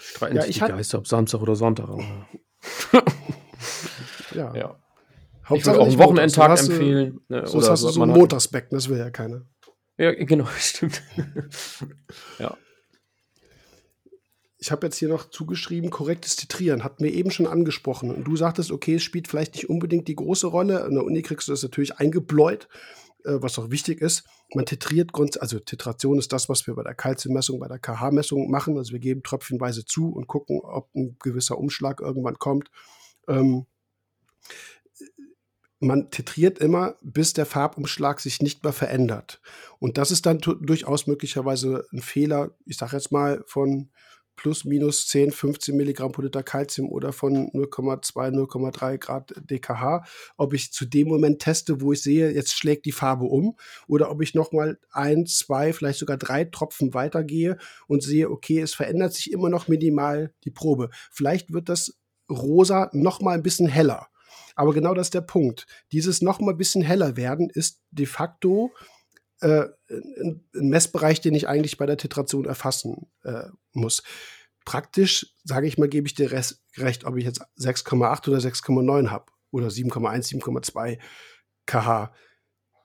[0.00, 1.88] Streiten ja, sich die Geister, ob Samstag oder Sonntag.
[4.34, 4.54] Ja.
[4.54, 4.76] ja.
[5.52, 7.20] Ich würde auch einen Wochenendtag hast empfehlen.
[7.28, 9.42] Ne, sonst oder hast du so einen Montagsbecken, das will ja keiner.
[9.98, 11.02] Ja, genau, stimmt.
[12.38, 12.56] ja.
[14.58, 18.14] Ich habe jetzt hier noch zugeschrieben, korrektes Titrieren, hat mir eben schon angesprochen.
[18.14, 20.86] Und du sagtest, okay, es spielt vielleicht nicht unbedingt die große Rolle.
[20.86, 22.68] In der Uni kriegst du das natürlich eingebläut,
[23.24, 24.24] äh, was auch wichtig ist.
[24.54, 28.76] Man titriert, also Titration ist das, was wir bei der Kalziummessung, bei der KH-Messung machen.
[28.76, 32.70] Also wir geben tröpfchenweise zu und gucken, ob ein gewisser Umschlag irgendwann kommt.
[33.30, 33.66] Ähm,
[35.78, 39.40] man titriert immer, bis der Farbumschlag sich nicht mehr verändert.
[39.78, 43.90] Und das ist dann durchaus möglicherweise ein Fehler, ich sage jetzt mal von
[44.36, 50.02] plus minus 10, 15 Milligramm pro Liter Calcium oder von 0,2, 0,3 Grad DKH,
[50.38, 54.10] ob ich zu dem Moment teste, wo ich sehe, jetzt schlägt die Farbe um, oder
[54.10, 59.12] ob ich nochmal ein, zwei, vielleicht sogar drei Tropfen weitergehe und sehe, okay, es verändert
[59.12, 60.88] sich immer noch minimal die Probe.
[61.10, 61.99] Vielleicht wird das
[62.30, 64.08] rosa nochmal ein bisschen heller.
[64.54, 65.66] Aber genau das ist der Punkt.
[65.92, 68.72] Dieses noch mal ein bisschen heller werden ist de facto
[69.40, 74.02] äh, ein Messbereich, den ich eigentlich bei der Titration erfassen äh, muss.
[74.64, 79.26] Praktisch, sage ich mal, gebe ich dir recht, ob ich jetzt 6,8 oder 6,9 habe
[79.50, 80.98] oder 7,1, 7,2
[81.66, 82.12] kH.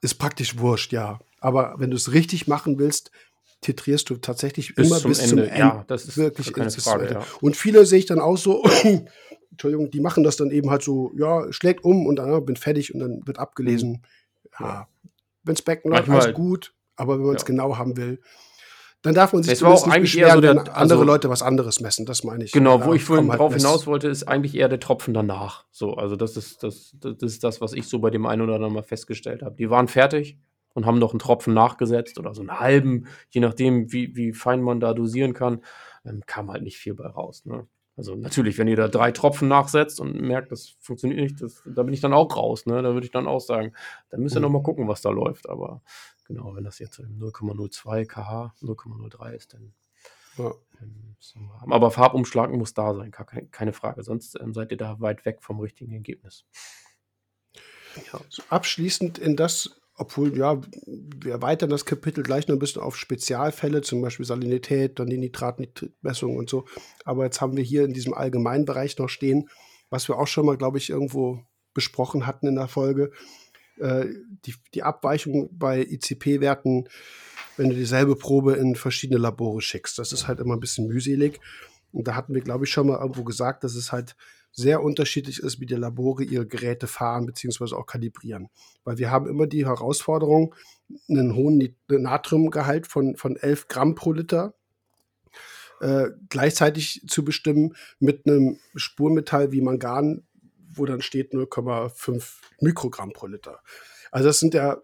[0.02, 1.20] Ist praktisch wurscht, ja.
[1.40, 3.12] Aber wenn du es richtig machen willst,
[3.62, 5.30] titrierst du tatsächlich bis immer zum bis Ende.
[5.30, 5.60] zum Ende.
[5.60, 7.14] Ja, das ist wirklich keine Frage.
[7.14, 7.26] Ja.
[7.42, 8.64] Und viele sehe ich dann auch so,
[9.56, 12.58] Entschuldigung, die machen das dann eben halt so, ja, schlägt um und dann ja, bin
[12.58, 13.92] fertig und dann wird abgelesen.
[13.92, 14.00] Mhm.
[14.60, 14.88] Ja,
[15.44, 17.48] wenns Becken läuft, alles gut, aber wenn man es ja.
[17.48, 18.20] genau haben will,
[19.02, 21.30] dann darf man sich das war auch eigentlich beschweren, eher so der, andere also, Leute
[21.30, 22.52] was anderes messen, das meine ich.
[22.52, 25.66] Genau, wo ich vorhin halt drauf hinaus wollte, ist eigentlich eher der Tropfen danach.
[25.72, 28.56] So, also das ist das, das ist das, was ich so bei dem einen oder
[28.56, 29.56] anderen mal festgestellt habe.
[29.56, 30.38] Die waren fertig
[30.74, 34.62] und haben noch einen Tropfen nachgesetzt oder so einen halben, je nachdem, wie, wie fein
[34.62, 35.62] man da dosieren kann,
[36.04, 37.46] ähm, kam halt nicht viel bei raus.
[37.46, 37.68] Ne?
[37.98, 41.84] Also natürlich, wenn ihr da drei Tropfen nachsetzt und merkt, das funktioniert nicht, das, da
[41.84, 42.66] bin ich dann auch raus.
[42.66, 42.82] Ne?
[42.82, 43.74] Da würde ich dann auch sagen,
[44.10, 44.44] dann müsst ihr mhm.
[44.44, 45.48] noch mal gucken, was da läuft.
[45.50, 45.82] Aber
[46.26, 49.74] Genau, wenn das jetzt 0,02 kH, 0,03 ist, dann.
[50.38, 50.54] Ja.
[51.70, 54.04] Aber Farbumschlag muss da sein, keine Frage.
[54.04, 56.46] Sonst ähm, seid ihr da weit weg vom richtigen Ergebnis.
[58.12, 58.20] Ja.
[58.50, 63.82] Abschließend in das, obwohl, ja, wir erweitern das Kapitel gleich noch ein bisschen auf Spezialfälle,
[63.82, 66.66] zum Beispiel Salinität, dann die Nitratmessung und so.
[67.06, 69.50] Aber jetzt haben wir hier in diesem allgemeinen Bereich noch stehen,
[69.90, 71.40] was wir auch schon mal, glaube ich, irgendwo
[71.74, 73.12] besprochen hatten in der Folge,
[73.80, 74.06] äh,
[74.46, 76.90] die, die Abweichung bei ICP-Werten,
[77.58, 79.98] wenn du dieselbe Probe in verschiedene Labore schickst.
[79.98, 81.40] Das ist halt immer ein bisschen mühselig.
[81.94, 84.18] Und da hatten wir, glaube ich, schon mal irgendwo gesagt, dass es halt
[84.56, 87.76] sehr unterschiedlich ist, wie die Labore ihre Geräte fahren bzw.
[87.76, 88.50] auch kalibrieren.
[88.86, 90.56] Weil wir haben immer die Herausforderung,
[91.10, 94.54] einen hohen Natriumgehalt von, von 11 Gramm pro Liter
[95.82, 100.24] äh, gleichzeitig zu bestimmen mit einem Spurmetall wie Mangan,
[100.72, 102.24] wo dann steht 0,5
[102.62, 103.62] Mikrogramm pro Liter.
[104.12, 104.82] Also das sind ja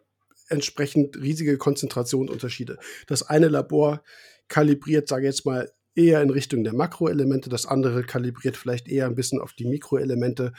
[0.50, 2.78] entsprechend riesige Konzentrationsunterschiede.
[3.08, 4.04] Das eine Labor
[4.50, 9.06] kalibriert, sage ich jetzt mal, eher in Richtung der Makroelemente, das andere kalibriert vielleicht eher
[9.06, 10.54] ein bisschen auf die Mikroelemente.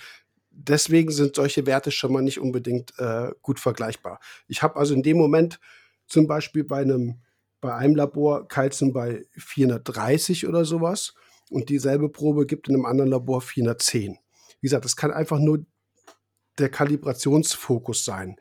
[0.50, 4.20] Deswegen sind solche Werte schon mal nicht unbedingt äh, gut vergleichbar.
[4.46, 5.60] Ich habe also in dem Moment
[6.06, 7.22] zum Beispiel bei einem,
[7.60, 11.14] bei einem Labor Calcium bei 430 oder sowas
[11.50, 14.18] und dieselbe Probe gibt in einem anderen Labor 410.
[14.60, 15.64] Wie gesagt, das kann einfach nur
[16.58, 18.36] der Kalibrationsfokus sein.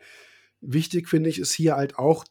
[0.60, 2.26] Wichtig finde ich ist hier halt auch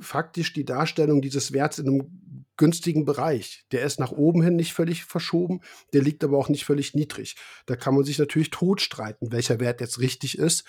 [0.00, 2.21] faktisch die Darstellung dieses Werts in einem
[2.62, 3.64] günstigen Bereich.
[3.72, 7.34] Der ist nach oben hin nicht völlig verschoben, der liegt aber auch nicht völlig niedrig.
[7.66, 10.64] Da kann man sich natürlich totstreiten, welcher Wert jetzt richtig ist.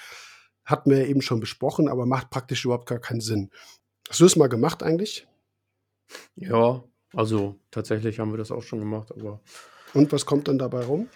[0.65, 3.51] Hatten wir ja eben schon besprochen, aber macht praktisch überhaupt gar keinen Sinn.
[4.09, 5.27] Hast du es mal gemacht eigentlich?
[6.35, 9.39] Ja, also tatsächlich haben wir das auch schon gemacht, aber.
[9.93, 11.09] Und was kommt dann dabei rum?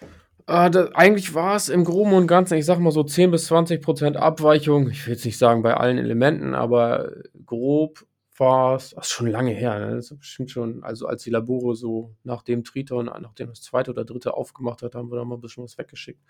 [0.46, 3.46] Äh, das, eigentlich war es im Groben und Ganzen, ich sag mal so 10 bis
[3.46, 4.90] 20 Prozent Abweichung.
[4.90, 7.10] Ich will jetzt nicht sagen bei allen Elementen, aber
[7.44, 8.06] grob
[8.38, 9.96] war es, schon lange her, ne?
[9.96, 13.90] das ist bestimmt schon, also als die Labore so nach dem Triton, nachdem das zweite
[13.90, 16.22] oder dritte aufgemacht hat, haben wir da mal ein bisschen was weggeschickt.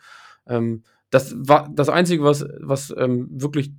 [0.47, 3.73] Ähm, das war das Einzige, was, was ähm, wirklich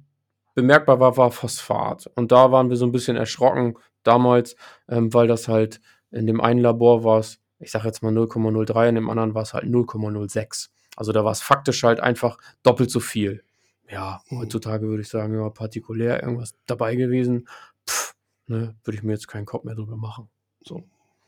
[0.55, 2.09] bemerkbar war, war Phosphat.
[2.15, 4.55] Und da waren wir so ein bisschen erschrocken damals,
[4.87, 8.89] ähm, weil das halt in dem einen Labor war es ich sage jetzt mal 0,03,
[8.89, 10.69] in dem anderen war es halt 0,06.
[10.95, 13.43] Also da war es faktisch halt einfach doppelt so viel.
[13.89, 14.39] Ja, mhm.
[14.39, 17.47] heutzutage würde ich sagen, ja, partikulär irgendwas dabei gewesen.
[18.49, 20.27] Ne, würde ich mir jetzt keinen Kopf mehr drüber machen.
[20.65, 20.83] So.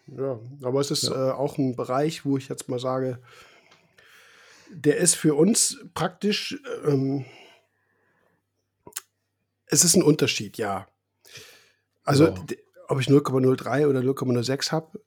[0.07, 1.29] Ja, aber es ist ja.
[1.29, 3.21] äh, auch ein Bereich, wo ich jetzt mal sage,
[4.71, 7.25] der ist für uns praktisch, ähm,
[9.67, 10.87] es ist ein Unterschied, ja.
[12.03, 12.33] Also, ja.
[12.87, 14.99] ob ich 0,03 oder 0,06 habe,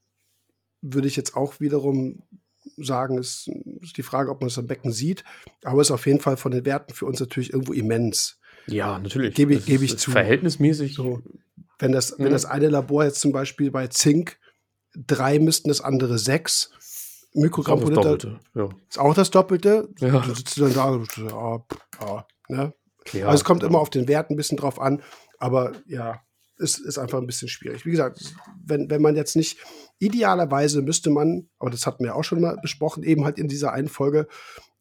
[0.82, 2.22] würde ich jetzt auch wiederum
[2.76, 3.50] sagen, ist,
[3.82, 5.24] ist die Frage, ob man es am Becken sieht.
[5.64, 8.38] Aber es ist auf jeden Fall von den Werten für uns natürlich irgendwo immens.
[8.68, 9.34] Ja, natürlich.
[9.34, 10.12] Gebe, das gebe ich zu.
[10.12, 10.94] Verhältnismäßig.
[10.94, 11.22] So,
[11.78, 12.24] wenn, das, mhm.
[12.24, 14.38] wenn das eine Labor jetzt zum Beispiel bei Zink
[14.94, 16.70] drei müssten, das andere sechs
[17.34, 18.40] Mikrogramm pro Liter.
[18.54, 18.68] Ja.
[18.88, 19.88] Ist auch das Doppelte.
[19.98, 20.20] Ja.
[20.20, 21.64] Du sitzt dann da, ja,
[22.00, 22.74] ja, ne?
[23.12, 25.02] ja, also es kommt immer auf den Wert ein bisschen drauf an.
[25.38, 26.20] Aber ja,
[26.58, 27.84] ist, ist einfach ein bisschen schwierig.
[27.84, 28.34] Wie gesagt,
[28.64, 29.58] wenn, wenn man jetzt nicht,
[29.98, 33.72] idealerweise müsste man, aber das hatten wir auch schon mal besprochen, eben halt in dieser
[33.72, 34.28] einen Folge,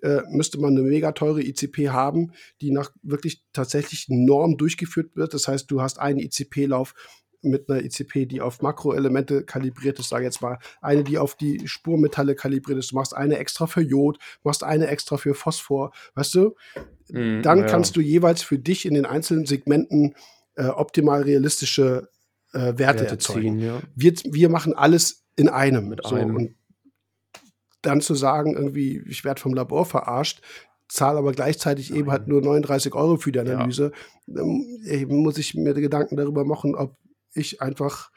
[0.03, 5.33] äh, müsste man eine mega teure ICP haben, die nach wirklich tatsächlich Norm durchgeführt wird.
[5.33, 6.93] Das heißt, du hast einen ICP-Lauf
[7.41, 11.67] mit einer ICP, die auf Makroelemente kalibriert ist, sage jetzt mal, eine, die auf die
[11.67, 16.35] Spurmetalle kalibriert ist, du machst eine extra für Jod, machst eine extra für Phosphor, weißt
[16.35, 16.55] du?
[17.09, 17.65] Mm, Dann ja.
[17.65, 20.15] kannst du jeweils für dich in den einzelnen Segmenten
[20.55, 22.09] äh, optimal realistische
[22.53, 23.59] äh, Werte, Werte erzeugen.
[23.59, 23.81] Ziehen, ja.
[23.95, 25.89] wir, wir machen alles in einem.
[25.89, 26.35] Mit so, einem.
[26.35, 26.55] Und
[27.83, 30.41] dann zu sagen, irgendwie, ich werde vom Labor verarscht,
[30.87, 31.99] zahle aber gleichzeitig Nein.
[31.99, 33.91] eben halt nur 39 Euro für die Analyse,
[34.27, 34.43] ja.
[34.43, 36.97] dann muss ich mir Gedanken darüber machen, ob
[37.33, 38.11] ich einfach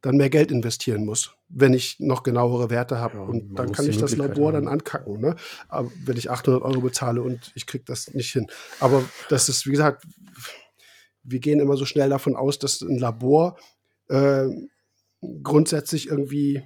[0.00, 3.18] dann mehr Geld investieren muss, wenn ich noch genauere Werte habe.
[3.18, 4.64] Ja, und dann kann ich das Labor haben.
[4.64, 5.20] dann ankacken.
[5.20, 5.36] Ne?
[5.68, 8.48] Aber wenn ich 800 Euro bezahle und ich kriege das nicht hin.
[8.80, 10.04] Aber das ist, wie gesagt,
[11.22, 13.56] wir gehen immer so schnell davon aus, dass ein Labor
[14.08, 14.48] äh,
[15.44, 16.64] grundsätzlich irgendwie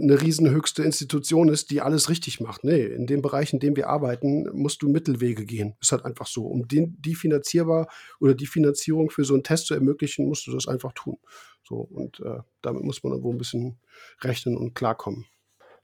[0.00, 2.64] eine riesen höchste Institution ist, die alles richtig macht.
[2.64, 5.74] Nee, in dem Bereich, in dem wir arbeiten, musst du Mittelwege gehen.
[5.80, 6.46] Ist halt einfach so.
[6.46, 7.88] Um den, die finanzierbar
[8.20, 11.18] oder die Finanzierung für so einen Test zu ermöglichen, musst du das einfach tun.
[11.62, 13.78] So, und äh, damit muss man wohl ein bisschen
[14.20, 15.26] rechnen und klarkommen.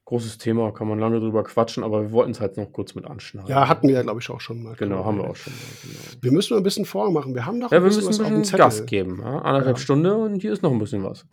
[0.05, 3.05] Großes Thema, kann man lange drüber quatschen, aber wir wollten es halt noch kurz mit
[3.05, 3.49] anschneiden.
[3.49, 4.75] Ja, hatten wir ja, glaube ich, auch schon mal.
[4.75, 5.61] Genau, haben wir auch schon mal.
[5.83, 6.23] Genau.
[6.23, 7.35] Wir müssen ein bisschen vormachen.
[7.35, 9.21] Wir haben noch ja, ein bisschen wir müssen ein bisschen Gas geben.
[9.23, 9.39] Ja?
[9.43, 9.83] Anderthalb ja.
[9.83, 11.27] Stunde und hier ist noch ein bisschen was.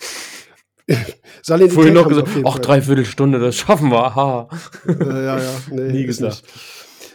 [1.43, 4.05] Salinität Vorhin noch gesagt, ach, dreiviertel Stunde, das schaffen wir.
[4.05, 4.49] Aha.
[4.87, 6.43] Äh, ja, ja, nee, nie gesagt.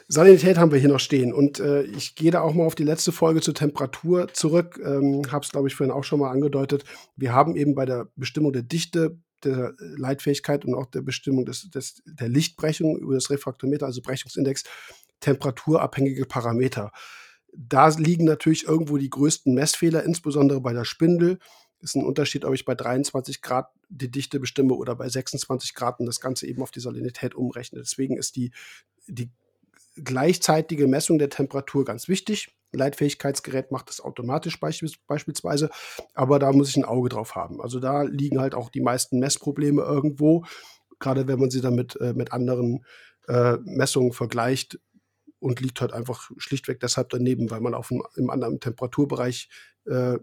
[0.09, 1.33] Salinität haben wir hier noch stehen.
[1.33, 4.79] Und äh, ich gehe da auch mal auf die letzte Folge zur Temperatur zurück.
[4.85, 6.85] Ähm, Habe es, glaube ich, vorhin auch schon mal angedeutet.
[7.17, 11.71] Wir haben eben bei der Bestimmung der Dichte, der Leitfähigkeit und auch der Bestimmung des,
[11.71, 14.65] des, der Lichtbrechung über das Refraktometer, also Brechungsindex,
[15.21, 16.93] temperaturabhängige Parameter.
[17.55, 21.39] Da liegen natürlich irgendwo die größten Messfehler, insbesondere bei der Spindel
[21.83, 26.01] ist ein Unterschied, ob ich bei 23 Grad die Dichte bestimme oder bei 26 Grad
[26.01, 27.81] und das Ganze eben auf die Salinität umrechne.
[27.81, 28.53] Deswegen ist die,
[29.07, 29.31] die
[29.97, 32.57] gleichzeitige Messung der Temperatur ganz wichtig.
[32.73, 35.69] Leitfähigkeitsgerät macht das automatisch beispielsweise,
[36.15, 37.61] aber da muss ich ein Auge drauf haben.
[37.61, 40.45] Also da liegen halt auch die meisten Messprobleme irgendwo,
[40.99, 42.87] gerade wenn man sie dann mit, äh, mit anderen
[43.29, 44.79] äh, Messungen vergleicht
[45.39, 49.51] und liegt halt einfach schlichtweg deshalb daneben, weil man auf einem, im anderen Temperaturbereich
[49.85, 50.19] äh,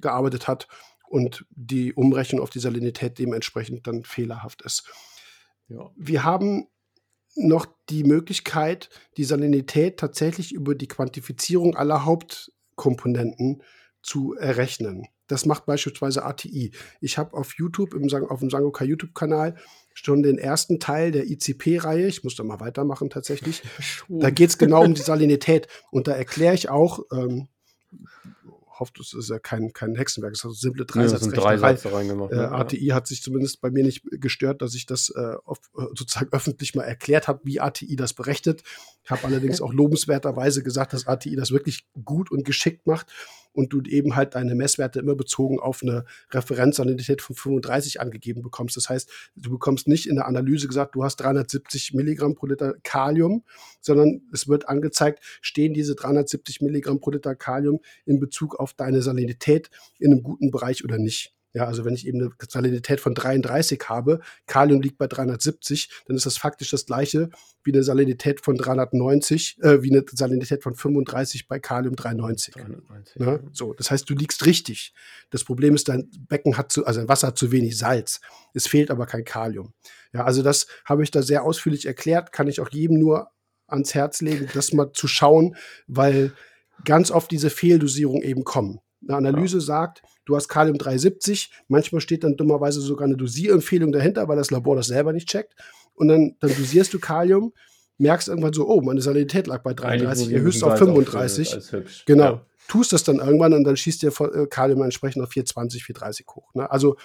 [0.00, 0.68] gearbeitet hat
[1.08, 4.88] und die Umrechnung auf die Salinität dementsprechend dann fehlerhaft ist.
[5.68, 5.90] Ja.
[5.96, 6.68] Wir haben
[7.36, 13.62] noch die Möglichkeit, die Salinität tatsächlich über die Quantifizierung aller Hauptkomponenten
[14.02, 15.06] zu errechnen.
[15.26, 16.72] Das macht beispielsweise ATI.
[17.00, 19.54] Ich habe auf YouTube, im, auf dem Sangoka YouTube-Kanal,
[19.94, 22.08] schon den ersten Teil der ICP-Reihe.
[22.08, 23.62] Ich muss da mal weitermachen tatsächlich.
[24.08, 25.68] da geht es genau um die Salinität.
[25.92, 27.48] Und da erkläre ich auch, ähm,
[28.80, 31.54] hofft, es ist ja kein, kein Hexenwerk, es ist eine simple Dreisatzrechnerei.
[31.54, 32.52] Ja, äh, ja.
[32.52, 35.36] ATI hat sich zumindest bei mir nicht gestört, dass ich das äh,
[35.94, 38.62] sozusagen öffentlich mal erklärt habe, wie ATI das berechnet.
[39.04, 43.12] Ich habe allerdings auch lobenswerterweise gesagt, dass ATI das wirklich gut und geschickt macht
[43.52, 48.76] und du eben halt deine Messwerte immer bezogen auf eine Referenzsalinität von 35 angegeben bekommst.
[48.76, 52.74] Das heißt, du bekommst nicht in der Analyse gesagt, du hast 370 Milligramm pro Liter
[52.82, 53.44] Kalium,
[53.80, 59.02] sondern es wird angezeigt, stehen diese 370 Milligramm pro Liter Kalium in Bezug auf deine
[59.02, 61.34] Salinität in einem guten Bereich oder nicht.
[61.52, 66.16] Ja, also wenn ich eben eine Salinität von 33 habe, Kalium liegt bei 370, dann
[66.16, 67.30] ist das faktisch das gleiche
[67.64, 72.54] wie eine Salinität von 390, äh, wie eine Salinität von 35 bei Kalium 390.
[72.54, 73.26] 390 ne?
[73.26, 73.40] ja.
[73.52, 74.94] So, das heißt, du liegst richtig.
[75.30, 78.20] Das Problem ist, dein Becken hat zu, also dein Wasser hat zu wenig Salz.
[78.54, 79.74] Es fehlt aber kein Kalium.
[80.12, 83.30] Ja, also das habe ich da sehr ausführlich erklärt, kann ich auch jedem nur
[83.66, 86.32] ans Herz legen, das mal zu schauen, weil
[86.84, 88.80] ganz oft diese Fehldosierung eben kommen.
[89.06, 89.62] Eine Analyse ja.
[89.62, 94.50] sagt, du hast Kalium 370, manchmal steht dann dummerweise sogar eine Dosierempfehlung dahinter, weil das
[94.50, 95.54] Labor das selber nicht checkt.
[95.94, 97.52] Und dann, dann dosierst du Kalium,
[97.98, 101.56] merkst irgendwann so, oh, meine Salinität lag bei 33, erhöhst auf 35.
[101.56, 102.24] Auf, genau.
[102.24, 102.46] Ja.
[102.68, 106.54] Tust das dann irgendwann und dann schießt dir äh, Kalium entsprechend auf 420, 430 hoch.
[106.54, 106.70] Ne?
[106.70, 106.96] Also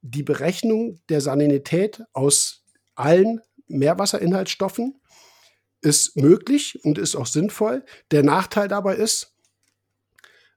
[0.00, 5.00] die Berechnung der Salinität aus allen Meerwasserinhaltsstoffen
[5.80, 7.84] ist möglich und ist auch sinnvoll.
[8.10, 9.33] Der Nachteil dabei ist,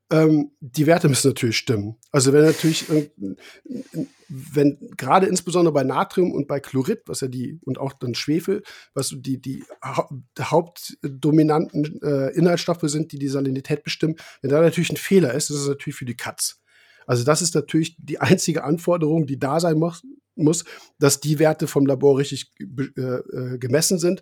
[0.09, 1.97] ähm, die Werte müssen natürlich stimmen.
[2.11, 2.85] Also wenn natürlich,
[4.29, 8.63] wenn gerade insbesondere bei Natrium und bei Chlorid, was ja die, und auch dann Schwefel,
[8.93, 9.65] was die, die
[10.39, 15.57] hauptdominanten äh, Inhaltsstoffe sind, die die Salinität bestimmen, wenn da natürlich ein Fehler ist, ist
[15.57, 16.61] es natürlich für die Katz.
[17.05, 20.03] Also das ist natürlich die einzige Anforderung, die da sein muss,
[20.35, 20.65] muss
[20.99, 24.21] dass die Werte vom Labor richtig äh, äh, gemessen sind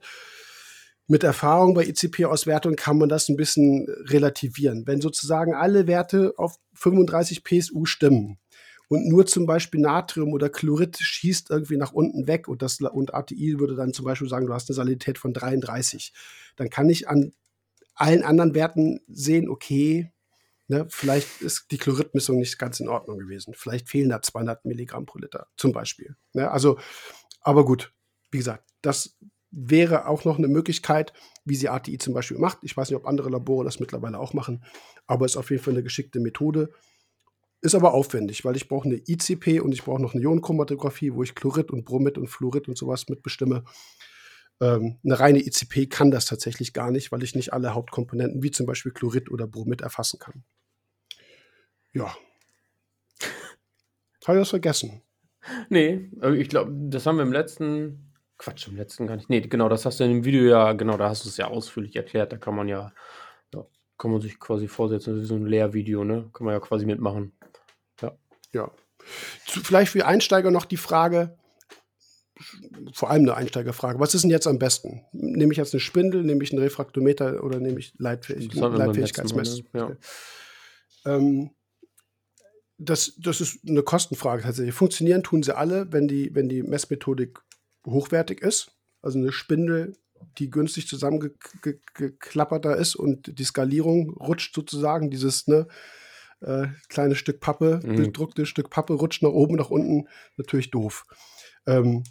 [1.07, 4.87] mit Erfahrung bei ECP-Auswertung kann man das ein bisschen relativieren.
[4.87, 8.39] Wenn sozusagen alle Werte auf 35 PSU stimmen
[8.87, 13.13] und nur zum Beispiel Natrium oder Chlorid schießt irgendwie nach unten weg und, das, und
[13.13, 16.13] ATI würde dann zum Beispiel sagen, du hast eine Salinität von 33,
[16.55, 17.33] dann kann ich an
[17.93, 20.11] allen anderen Werten sehen, okay,
[20.67, 23.53] ne, vielleicht ist die Chloridmessung nicht ganz in Ordnung gewesen.
[23.55, 26.15] Vielleicht fehlen da 200 Milligramm pro Liter zum Beispiel.
[26.33, 26.77] Ne, also,
[27.41, 27.93] aber gut,
[28.31, 29.15] wie gesagt, das
[29.55, 31.13] wäre auch noch eine Möglichkeit,
[31.45, 32.59] wie sie ATI zum Beispiel macht.
[32.61, 34.63] Ich weiß nicht, ob andere Labore das mittlerweile auch machen,
[35.07, 36.71] aber ist auf jeden Fall eine geschickte Methode.
[37.61, 41.23] Ist aber aufwendig, weil ich brauche eine ICP und ich brauche noch eine Ionenchromatographie, wo
[41.23, 43.63] ich Chlorid und Bromid und Fluorid und sowas mitbestimme.
[44.59, 48.51] Ähm, eine reine ICP kann das tatsächlich gar nicht, weil ich nicht alle Hauptkomponenten wie
[48.51, 50.43] zum Beispiel Chlorid oder Bromid erfassen kann.
[51.93, 52.13] Ja.
[54.27, 55.01] Habe ich das vergessen?
[55.69, 59.29] Nee, ich glaube, das haben wir im letzten Quatsch, im letzten gar nicht.
[59.29, 61.47] Nee, genau, das hast du in dem Video ja, genau, da hast du es ja
[61.47, 62.33] ausführlich erklärt.
[62.33, 62.91] Da kann man ja,
[63.53, 63.65] ja
[63.97, 66.29] kann man sich quasi vorsetzen, das ist so ein Lehrvideo, ne?
[66.33, 67.31] Kann man ja quasi mitmachen.
[68.01, 68.17] Ja.
[68.53, 68.71] Ja.
[69.45, 71.37] Zu, vielleicht für Einsteiger noch die Frage,
[72.93, 73.99] vor allem eine Einsteigerfrage.
[73.99, 75.05] Was ist denn jetzt am besten?
[75.13, 79.63] Nehme ich jetzt eine Spindel, nehme ich einen Refraktometer oder nehme ich Leitfähig Leitfähigkeitsmesser?
[79.73, 79.97] Ne?
[81.05, 81.15] Ja.
[81.15, 81.51] Ähm,
[82.77, 84.75] das, das ist eine Kostenfrage tatsächlich.
[84.75, 87.39] Funktionieren tun sie alle, wenn die, wenn die Messmethodik
[87.85, 88.71] hochwertig ist.
[89.01, 89.95] Also eine Spindel,
[90.37, 95.67] die günstig zusammengeklapperter ist und die Skalierung rutscht sozusagen, dieses ne,
[96.41, 97.95] äh, kleine Stück Pappe, mhm.
[97.95, 101.05] bedruckte Stück Pappe rutscht nach oben, nach unten, natürlich doof.
[101.67, 102.03] Ähm,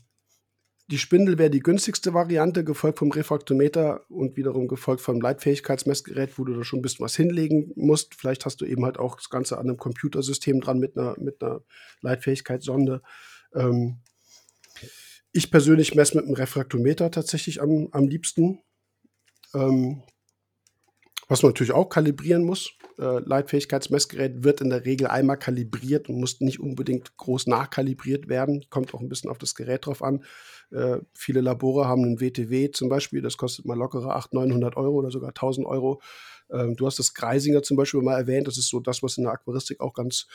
[0.88, 6.44] die Spindel wäre die günstigste Variante, gefolgt vom Refraktometer und wiederum gefolgt vom Leitfähigkeitsmessgerät, wo
[6.44, 8.14] du da schon ein bisschen was hinlegen musst.
[8.14, 11.42] Vielleicht hast du eben halt auch das Ganze an einem Computersystem dran mit einer, mit
[11.42, 11.62] einer
[12.02, 13.00] Leitfähigkeitssonde.
[13.54, 14.02] Ähm,
[15.34, 18.60] ich persönlich messe mit einem Refraktometer tatsächlich am, am liebsten.
[19.52, 20.02] Ähm,
[21.28, 22.72] was man natürlich auch kalibrieren muss.
[22.98, 28.64] Äh, Leitfähigkeitsmessgerät wird in der Regel einmal kalibriert und muss nicht unbedingt groß nachkalibriert werden.
[28.70, 30.22] Kommt auch ein bisschen auf das Gerät drauf an.
[30.70, 34.96] Äh, viele Labore haben einen WTW zum Beispiel, das kostet mal lockere 800, 900 Euro
[34.96, 36.00] oder sogar 1000 Euro.
[36.50, 38.46] Ähm, du hast das Greisinger zum Beispiel mal erwähnt.
[38.46, 40.26] Das ist so das, was in der Aquaristik auch ganz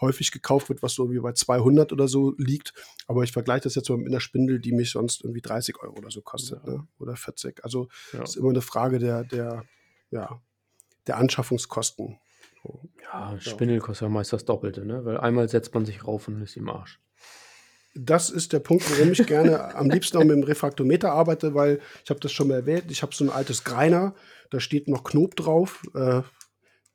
[0.00, 2.74] häufig gekauft wird, was so wie bei 200 oder so liegt.
[3.06, 5.96] Aber ich vergleiche das jetzt mal mit einer Spindel, die mich sonst irgendwie 30 Euro
[5.96, 6.72] oder so kostet ja.
[6.72, 6.88] ne?
[6.98, 7.64] oder 40.
[7.64, 8.22] Also ja.
[8.22, 9.64] ist immer eine Frage der, der,
[10.10, 10.40] ja,
[11.06, 12.18] der Anschaffungskosten.
[13.04, 15.04] Ja, Spindel kostet ja meist das Doppelte, ne?
[15.04, 17.00] weil einmal setzt man sich rauf und ist im Arsch.
[17.98, 21.80] Das ist der Punkt, warum ich gerne am liebsten auch mit dem Refraktometer arbeite, weil
[22.04, 24.14] ich habe das schon mal erwähnt, ich habe so ein altes Greiner,
[24.50, 25.82] da steht noch Knob drauf.
[25.94, 26.22] Äh,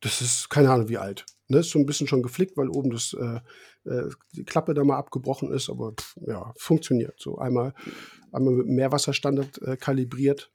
[0.01, 1.25] das ist keine Ahnung wie alt.
[1.47, 4.83] Ne, ist schon ein bisschen schon geflickt, weil oben das, äh, äh, die Klappe da
[4.83, 5.93] mal abgebrochen ist, aber
[6.25, 7.19] ja, funktioniert.
[7.19, 7.73] So einmal,
[8.31, 10.51] einmal mit Meerwasserstandard kalibriert,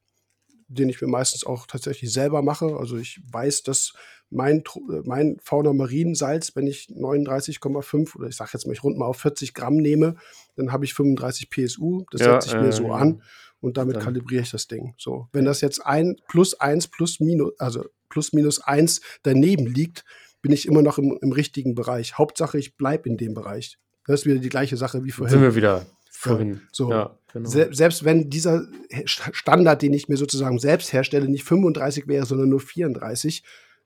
[0.69, 2.77] den ich mir meistens auch tatsächlich selber mache.
[2.77, 3.95] Also ich weiß, dass
[4.31, 8.99] mein, äh, mein Fauna Mariensalz, wenn ich 39,5 oder ich sage jetzt mal, ich rund
[8.99, 10.17] mal auf 40 Gramm nehme,
[10.57, 12.05] dann habe ich 35 PSU.
[12.11, 13.23] Das ja, setze ich mir so an
[13.61, 14.05] und damit dann.
[14.05, 14.95] kalibriere ich das Ding.
[14.99, 20.05] So, wenn das jetzt ein plus eins plus minus, also plus minus eins daneben liegt,
[20.43, 22.19] bin ich immer noch im, im richtigen Bereich.
[22.19, 23.79] Hauptsache, ich bleibe in dem Bereich.
[24.07, 25.33] Das ist wieder die gleiche Sache wie vorhin.
[25.33, 26.55] Sind wir wieder vorhin.
[26.55, 26.91] Ja, so.
[26.91, 27.49] Ja, genau.
[27.49, 28.67] Se selbst wenn dieser
[29.05, 33.43] Standard, den ich mir sozusagen selbst herstelle, nicht 35 wäre, sondern nur 34,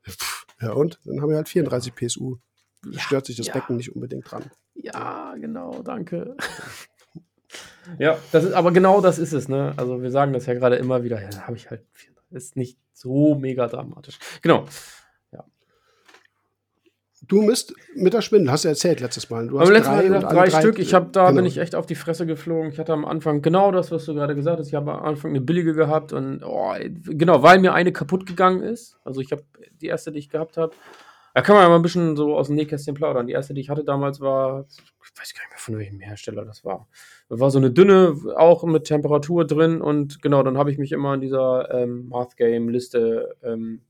[0.09, 0.99] pff, ja und?
[1.05, 2.37] Dann haben wir halt 34 PSU.
[2.91, 3.55] Ja, stört sich das ja.
[3.55, 4.51] Becken nicht unbedingt dran.
[4.75, 6.37] Ja, genau, danke.
[7.99, 9.75] ja, das ist, aber genau das ist es, ne?
[9.77, 11.85] Also wir sagen das ja gerade immer wieder, ja, da habe ich halt,
[12.31, 14.19] ist nicht so mega dramatisch.
[14.43, 14.67] Genau.
[17.31, 19.47] Du misst mit der Spindel, hast du erzählt letztes Mal.
[19.47, 20.81] Du hast letztes Mal gesagt, drei, drei, Stück.
[20.81, 21.37] Ich habe da genau.
[21.37, 22.73] bin ich echt auf die Fresse geflogen.
[22.73, 24.67] Ich hatte am Anfang genau das, was du gerade gesagt hast.
[24.67, 26.73] Ich habe am Anfang eine billige gehabt und oh,
[27.05, 28.99] genau, weil mir eine kaputt gegangen ist.
[29.05, 29.45] Also ich habe
[29.81, 30.73] die erste, die ich gehabt habe.
[31.33, 33.29] Da kann man ja mal ein bisschen so aus dem Nähkästchen plaudern.
[33.29, 34.83] Die erste, die ich hatte damals, war, ich
[35.17, 36.89] weiß gar nicht mehr von welchem Hersteller das war.
[37.29, 40.91] Das war so eine dünne, auch mit Temperatur drin und genau, dann habe ich mich
[40.91, 43.83] immer in dieser ähm, Math Game Liste ähm,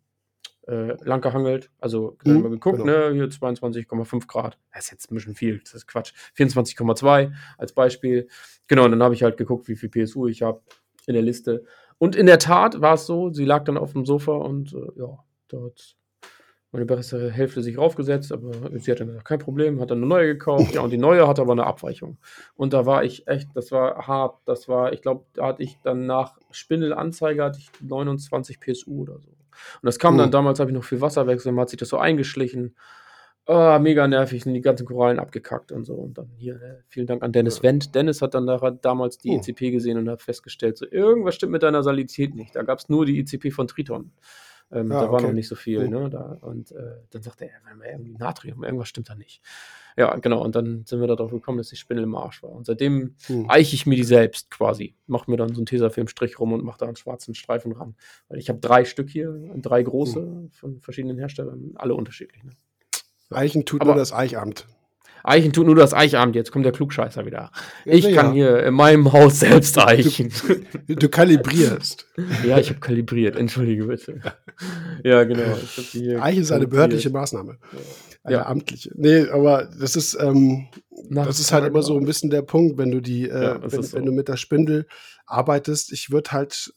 [0.71, 1.71] äh, lang gehangelt.
[1.81, 3.09] Also mhm, haben wir geguckt, genau.
[3.09, 4.59] ne, hier 22,5 Grad.
[4.73, 6.13] Das ist jetzt ein bisschen viel, das ist Quatsch.
[6.37, 8.29] 24,2 als Beispiel.
[8.69, 10.63] Genau, und dann habe ich halt geguckt, wie viel PSU ich habe
[11.07, 11.65] in der Liste.
[11.99, 15.01] Und in der Tat war es so, sie lag dann auf dem Sofa und äh,
[15.01, 15.97] ja, dort
[16.73, 20.07] meine bessere Hälfte sich raufgesetzt, aber sie hat dann gesagt, kein Problem, hat dann eine
[20.07, 20.73] neue gekauft.
[20.73, 22.19] Ja, und die neue hatte aber eine Abweichung.
[22.55, 24.39] Und da war ich echt, das war hart.
[24.45, 29.19] Das war, ich glaube, da hatte ich dann nach Spindelanzeige hatte ich 29 PSU oder
[29.19, 29.31] so.
[29.83, 30.19] Und das kam mhm.
[30.19, 32.77] dann damals, habe ich noch viel Wasser wechseln, hat sich das so eingeschlichen.
[33.47, 35.95] Oh, mega nervig, sind die ganzen Korallen abgekackt und so.
[35.95, 37.63] Und dann hier, äh, vielen Dank an Dennis ja.
[37.65, 37.95] Wendt.
[37.95, 39.39] Dennis hat dann da, damals die oh.
[39.39, 42.55] ECP gesehen und hat festgestellt, so irgendwas stimmt mit deiner Salinität nicht.
[42.55, 44.13] Da gab es nur die ECP von Triton.
[44.73, 45.27] Ähm, ah, da war okay.
[45.27, 45.85] noch nicht so viel.
[45.85, 45.89] Oh.
[45.89, 46.11] Ne?
[46.11, 49.43] Da, und äh, dann sagte er, wir haben irgendwie Natrium, irgendwas stimmt da nicht.
[49.97, 50.43] Ja, genau.
[50.43, 52.51] Und dann sind wir darauf gekommen, dass die Spindel im Arsch war.
[52.51, 53.51] Und seitdem hm.
[53.51, 54.95] eiche ich mir die selbst quasi.
[55.07, 57.97] Mache mir dann so einen Tesafilmstrich rum und mache da einen schwarzen Streifen ran.
[58.29, 60.51] Weil ich habe drei Stück hier, drei große hm.
[60.53, 62.45] von verschiedenen Herstellern, alle unterschiedlich.
[62.45, 62.53] Ne?
[63.31, 64.67] Eichen tut Aber, nur das Eichamt.
[65.23, 66.35] Eichen tut nur das Eichamt.
[66.35, 67.51] Jetzt kommt der Klugscheißer wieder.
[67.85, 70.33] Ich ja, kann hier in meinem Haus selbst eichen.
[70.87, 72.07] Du, du kalibrierst.
[72.47, 73.37] ja, ich habe kalibriert.
[73.37, 74.21] Entschuldige bitte.
[75.05, 75.57] Ja, genau.
[76.21, 77.59] Eichen ist eine behördliche Maßnahme.
[78.23, 78.47] Eine ja.
[78.47, 78.91] amtliche.
[78.95, 80.69] Nee, aber das ist, ähm,
[81.09, 83.83] das ist halt immer so ein bisschen der Punkt, wenn du die, äh, ja, wenn,
[83.83, 83.93] so.
[83.97, 84.87] wenn, du mit der Spindel
[85.27, 85.93] arbeitest.
[85.93, 86.73] Ich würde halt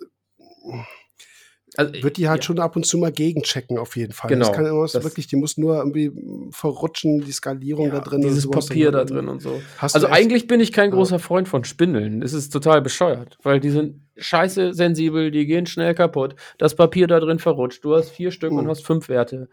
[1.78, 2.46] also, wird die halt ja.
[2.46, 4.30] schon ab und zu mal gegenchecken, auf jeden Fall.
[4.30, 4.48] Genau.
[4.48, 6.12] Das kann irgendwas das wirklich, die muss nur irgendwie
[6.52, 8.22] verrutschen, die Skalierung ja, da drin.
[8.22, 9.62] Dieses Papier da drin und so.
[9.80, 12.22] also eigentlich bin ich kein großer Freund von Spindeln.
[12.22, 16.36] Es ist total bescheuert, weil die sind scheiße sensibel, die gehen schnell kaputt.
[16.58, 17.84] Das Papier da drin verrutscht.
[17.84, 18.60] Du hast vier Stück hm.
[18.60, 19.50] und hast fünf Werte.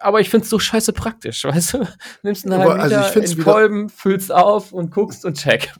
[0.00, 1.86] Aber ich finde es so scheiße praktisch, weißt du?
[2.22, 5.72] Nimmst einen halben also Liter in Kolben, füllst auf und guckst und check.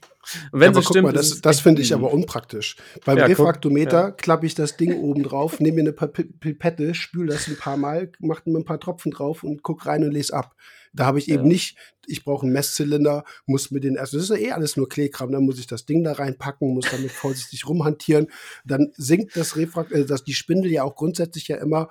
[0.53, 2.77] Wenn ja, sie stimmt, mal, das, das finde ich aber unpraktisch.
[3.05, 4.11] Beim ja, Refraktometer ja.
[4.11, 8.11] klappe ich das Ding oben drauf, nehme mir eine Pipette, spüle das ein paar Mal,
[8.18, 10.55] mache mir ein paar Tropfen drauf und guck rein und lese ab.
[10.93, 14.31] Da habe ich eben nicht, ich brauche einen Messzylinder, muss mir den erst, das ist
[14.31, 17.68] ja eh alles nur Kleekram, dann muss ich das Ding da reinpacken, muss damit vorsichtig
[17.68, 18.29] rumhantieren.
[18.64, 21.91] Dann sinkt das Refrakt, äh, das, die Spindel ja auch grundsätzlich ja immer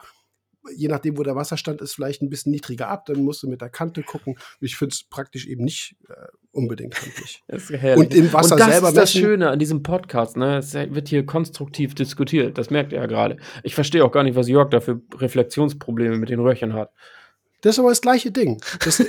[0.75, 3.05] je nachdem, wo der Wasserstand ist, vielleicht ein bisschen niedriger ab.
[3.05, 4.36] Dann musst du mit der Kante gucken.
[4.59, 6.13] Ich finde es praktisch eben nicht äh,
[6.55, 7.43] unbedingt handlich.
[7.95, 10.37] Und im Wasser Und das selber ist das Schöne an diesem Podcast.
[10.37, 10.57] Ne?
[10.57, 12.57] Es wird hier konstruktiv diskutiert.
[12.57, 13.37] Das merkt ihr ja gerade.
[13.63, 16.91] Ich verstehe auch gar nicht, was Jörg da für Reflexionsprobleme mit den Röhrchen hat.
[17.61, 18.61] Das ist aber das gleiche Ding.
[18.83, 19.03] Das,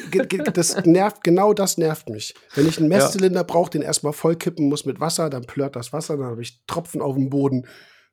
[0.54, 2.34] das nervt, genau das nervt mich.
[2.54, 3.46] Wenn ich einen Messzylinder ja.
[3.46, 7.02] brauche, den erstmal vollkippen muss mit Wasser, dann plört das Wasser, dann habe ich Tropfen
[7.02, 7.66] auf dem Boden.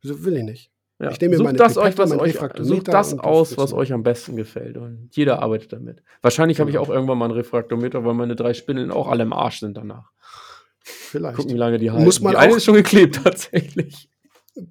[0.04, 0.73] Das will ich nicht.
[1.00, 1.12] Ja.
[1.12, 4.36] Ich nehme mir sucht das, euch, was euch, sucht das aus, was euch am besten
[4.36, 4.78] gefällt.
[4.78, 6.04] Und jeder arbeitet damit.
[6.22, 6.64] Wahrscheinlich genau.
[6.64, 9.60] habe ich auch irgendwann mal ein Refraktometer, weil meine drei Spindeln auch alle im Arsch
[9.60, 10.12] sind danach.
[10.84, 11.38] Vielleicht.
[11.38, 12.04] Gucken, wie lange die halten.
[12.04, 14.10] Muss man die eine ist schon geklebt, tatsächlich.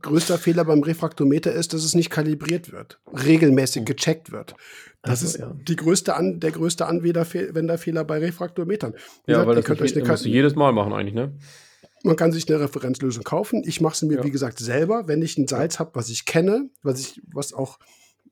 [0.00, 4.54] Größter Fehler beim Refraktometer ist, dass es nicht kalibriert wird, regelmäßig gecheckt wird.
[5.02, 5.52] Das also, ist ja.
[5.66, 8.92] die größte An der größte Anwenderfehler bei Refraktometern.
[9.26, 11.32] Wie ja, gesagt, weil das könnt euch eine musst du jedes Mal machen eigentlich, ne?
[12.04, 13.62] Man kann sich eine Referenzlösung kaufen.
[13.64, 14.24] Ich mache sie mir, ja.
[14.24, 17.78] wie gesagt, selber, wenn ich ein Salz habe, was ich kenne, was ich, was auch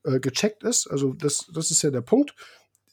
[0.03, 0.87] äh, gecheckt ist.
[0.87, 2.35] Also das, das ist ja der Punkt.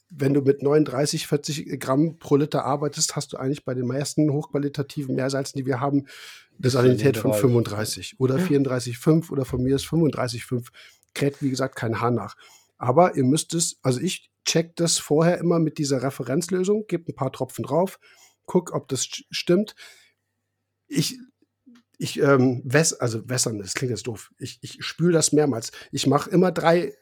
[0.09, 4.31] Wenn du mit 39, 40 Gramm pro Liter arbeitest, hast du eigentlich bei den meisten
[4.31, 6.07] hochqualitativen Meersalzen, die wir haben,
[6.57, 10.67] eine Salinität von 35 oder 34,5 oder von mir ist 35,5.
[11.13, 12.35] Kräht, wie gesagt, kein Haar nach.
[12.77, 17.15] Aber ihr müsst es, also ich check das vorher immer mit dieser Referenzlösung, gebe ein
[17.15, 17.99] paar Tropfen drauf,
[18.45, 19.75] guck, ob das stimmt
[20.89, 21.19] ich,
[21.97, 24.31] ich ähm, wäss, also wässern, das klingt jetzt doof.
[24.37, 25.71] Ich, ich spüle das mehrmals.
[25.91, 26.93] Ich mache immer drei,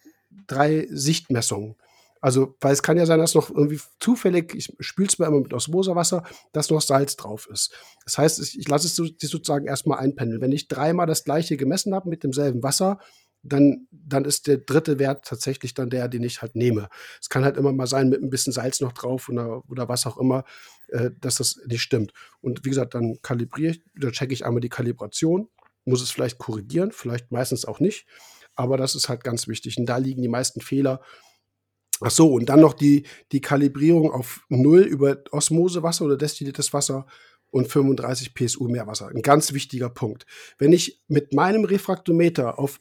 [0.47, 1.75] drei Sichtmessungen.
[2.19, 5.39] Also, weil es kann ja sein, dass noch irgendwie zufällig, ich spüle es mir immer
[5.39, 7.73] mit Osmosewasser, dass noch Salz drauf ist.
[8.05, 10.41] Das heißt, ich lasse es sozusagen erstmal einpendeln.
[10.41, 12.99] Wenn ich dreimal das gleiche gemessen habe mit demselben Wasser,
[13.43, 16.89] dann, dann ist der dritte Wert tatsächlich dann der, den ich halt nehme.
[17.21, 20.05] Es kann halt immer mal sein, mit ein bisschen Salz noch drauf oder, oder was
[20.07, 20.43] auch immer,
[20.89, 22.13] äh, dass das nicht stimmt.
[22.41, 25.49] Und wie gesagt, dann kalibriere ich, oder checke ich einmal die Kalibration,
[25.85, 28.05] muss es vielleicht korrigieren, vielleicht meistens auch nicht.
[28.55, 29.77] Aber das ist halt ganz wichtig.
[29.77, 31.01] Und da liegen die meisten Fehler.
[32.01, 37.05] Ach so, und dann noch die, die Kalibrierung auf Null über Osmosewasser oder destilliertes Wasser
[37.51, 39.07] und 35 PSU Meerwasser.
[39.07, 40.25] Ein ganz wichtiger Punkt.
[40.57, 42.79] Wenn ich mit meinem Refraktometer auf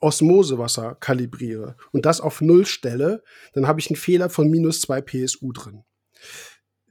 [0.00, 3.22] Osmosewasser kalibriere und das auf Null stelle,
[3.52, 5.84] dann habe ich einen Fehler von minus 2 PSU drin.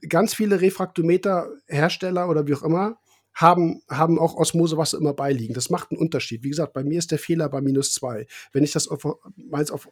[0.06, 2.98] Ganz viele Refraktometer-Hersteller oder wie auch immer
[3.34, 5.54] haben, haben auch Osmosewasser immer beiliegen.
[5.54, 6.42] Das macht einen Unterschied.
[6.42, 8.26] Wie gesagt, bei mir ist der Fehler bei minus 2.
[8.52, 9.88] Wenn ich das auf, auf,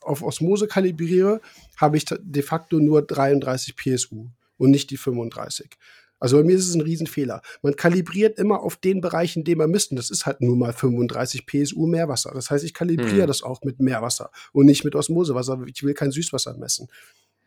[0.00, 1.40] auf Osmose kalibriere,
[1.76, 4.26] habe ich de facto nur 33 PSU
[4.58, 5.76] und nicht die 35.
[6.22, 7.42] Also bei mir ist es ein Riesenfehler.
[7.62, 9.90] Man kalibriert immer auf den Bereich, in dem man misst.
[9.90, 12.30] Und das ist halt nur mal 35 PSU Meerwasser.
[12.32, 13.26] Das heißt, ich kalibriere hm.
[13.26, 15.60] das auch mit Meerwasser und nicht mit Osmosewasser.
[15.66, 16.88] Ich will kein Süßwasser messen.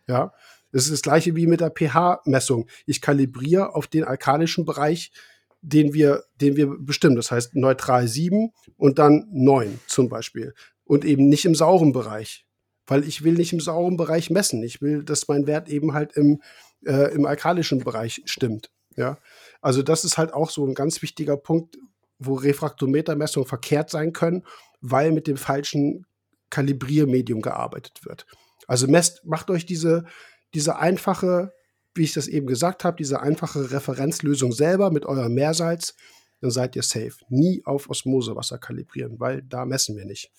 [0.08, 0.34] Ja.
[0.76, 2.68] Das ist das gleiche wie mit der pH-Messung.
[2.86, 5.14] Ich kalibriere auf den alkalischen Bereich,
[5.62, 7.16] den wir, den wir bestimmen.
[7.16, 10.54] Das heißt neutral 7 und dann 9 zum Beispiel.
[10.84, 12.46] Und eben nicht im sauren Bereich.
[12.88, 14.62] Weil ich will nicht im sauren Bereich messen.
[14.64, 16.42] Ich will, dass mein Wert eben halt im,
[16.86, 18.70] äh, im alkalischen Bereich stimmt.
[18.98, 19.18] Ja,
[19.62, 21.78] also das ist halt auch so ein ganz wichtiger Punkt,
[22.20, 24.44] wo Refraktometermessungen verkehrt sein können,
[24.82, 26.06] weil mit dem falschen
[26.50, 28.26] Kalibriermedium gearbeitet wird.
[28.68, 30.06] Also messt, macht euch diese,
[30.56, 31.54] diese einfache,
[31.94, 35.96] wie ich das eben gesagt habe, diese einfache Referenzlösung selber mit eurem Meersalz,
[36.42, 37.14] dann seid ihr safe.
[37.30, 40.32] Nie auf Osmosewasser kalibrieren, weil da messen wir nicht.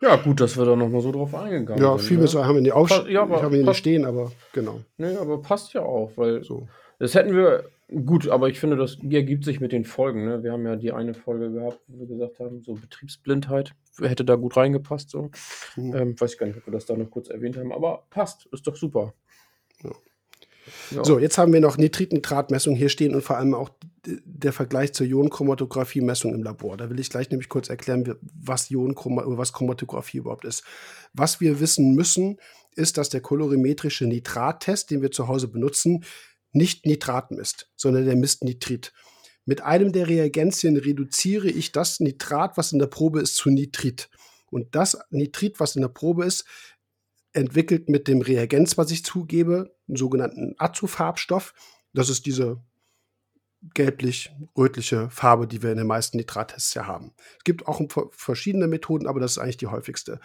[0.00, 2.02] Ja, gut, dass wir da nochmal so drauf eingegangen ja, sind.
[2.02, 4.80] Ja, viel mehr haben wir nicht, ja, haben wir nicht stehen, aber genau.
[4.96, 6.68] Nee, aber passt ja auch, weil so.
[6.98, 7.70] das hätten wir,
[8.04, 10.24] gut, aber ich finde, das ergibt sich mit den Folgen.
[10.24, 10.42] Ne?
[10.42, 14.36] Wir haben ja die eine Folge gehabt, wo wir gesagt haben, so Betriebsblindheit hätte da
[14.36, 15.10] gut reingepasst.
[15.10, 15.30] So.
[15.76, 15.94] Mhm.
[15.94, 18.46] Ähm, weiß ich gar nicht, ob wir das da noch kurz erwähnt haben, aber passt,
[18.52, 19.14] ist doch super.
[19.82, 19.92] Ja.
[20.90, 21.04] Ja.
[21.04, 23.70] So, jetzt haben wir noch Nitritnitratmessung hier stehen und vor allem auch
[24.04, 26.76] der Vergleich zur Ionenchromatographie-Messung im Labor.
[26.76, 30.64] Da will ich gleich nämlich kurz erklären, was was Chromatographie überhaupt ist.
[31.12, 32.38] Was wir wissen müssen,
[32.74, 36.04] ist, dass der kolorimetrische Nitrattest, den wir zu Hause benutzen,
[36.52, 38.92] nicht Nitrat misst, sondern der misst Nitrit.
[39.44, 44.08] Mit einem der Reagenzien reduziere ich das Nitrat, was in der Probe ist, zu Nitrit.
[44.50, 46.44] Und das Nitrit, was in der Probe ist,
[47.32, 51.54] entwickelt mit dem Reagenz, was ich zugebe, einen sogenannten Azufarbstoff.
[51.92, 52.62] Das ist diese
[53.74, 57.12] gelblich-rötliche Farbe, die wir in den meisten Nitrattests ja haben.
[57.38, 57.80] Es gibt auch
[58.10, 60.20] verschiedene Methoden, aber das ist eigentlich die häufigste.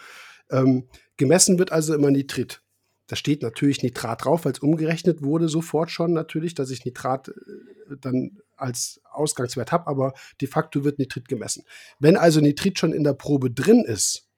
[0.50, 2.62] Ähm, gemessen wird also immer Nitrit.
[3.08, 7.28] Da steht natürlich Nitrat drauf, weil es umgerechnet wurde sofort schon natürlich, dass ich Nitrat
[7.28, 11.64] äh, dann als Ausgangswert habe, aber de facto wird Nitrit gemessen.
[11.98, 14.28] Wenn also Nitrit schon in der Probe drin ist,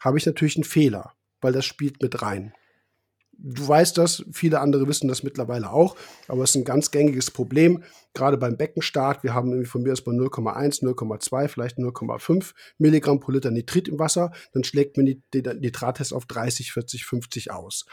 [0.00, 2.52] habe ich natürlich einen Fehler, weil das spielt mit rein.
[3.40, 5.94] Du weißt das, viele andere wissen das mittlerweile auch,
[6.26, 9.22] aber es ist ein ganz gängiges Problem, gerade beim Beckenstart.
[9.22, 14.00] Wir haben von mir aus bei 0,1, 0,2, vielleicht 0,5 Milligramm pro Liter Nitrit im
[14.00, 17.86] Wasser, dann schlägt mir der Nitrattest auf 30, 40, 50 aus.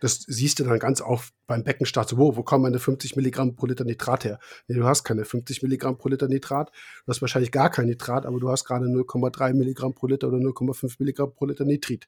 [0.00, 2.08] Das siehst du dann ganz oft beim Beckenstart.
[2.08, 4.38] So, wo, wo kommen meine 50 Milligramm pro Liter Nitrat her?
[4.66, 6.70] Nee, du hast keine 50 Milligramm pro Liter Nitrat.
[7.04, 10.38] Du hast wahrscheinlich gar kein Nitrat, aber du hast gerade 0,3 Milligramm pro Liter oder
[10.38, 12.06] 0,5 Milligramm pro Liter Nitrit.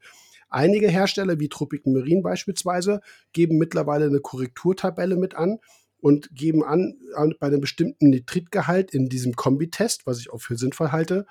[0.49, 3.01] Einige Hersteller, wie Tropical Marine beispielsweise,
[3.33, 5.59] geben mittlerweile eine Korrekturtabelle mit an
[5.99, 6.99] und geben an,
[7.39, 11.27] bei einem bestimmten Nitritgehalt in diesem Kombitest, was ich auch für sinnvoll halte,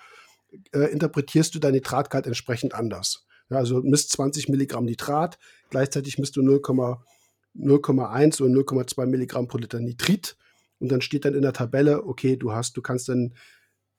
[0.72, 3.26] äh, interpretierst du dein Nitratgehalt entsprechend anders.
[3.50, 5.38] Ja, also misst 20 Milligramm Nitrat,
[5.72, 10.38] gleichzeitig misst du 0,1 oder 0,2 Milligramm pro Liter Nitrit
[10.80, 13.34] und dann steht dann in der Tabelle, okay, du hast, du kannst dann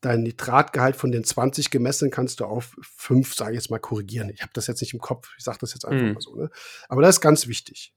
[0.00, 4.30] dein Nitratgehalt von den 20 gemessen kannst du auf 5, sage ich jetzt mal, korrigieren.
[4.30, 6.14] Ich habe das jetzt nicht im Kopf, ich sage das jetzt einfach mhm.
[6.14, 6.34] mal so.
[6.34, 6.50] Ne?
[6.88, 7.94] Aber das ist ganz wichtig.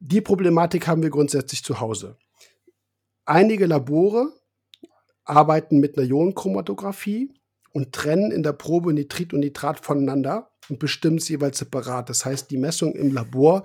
[0.00, 2.16] Die Problematik haben wir grundsätzlich zu Hause.
[3.24, 4.32] Einige Labore
[5.24, 7.32] arbeiten mit einer Ionenchromatographie
[7.72, 12.08] und trennen in der Probe Nitrit und Nitrat voneinander und bestimmen es jeweils separat.
[12.08, 13.64] Das heißt, die Messung im Labor,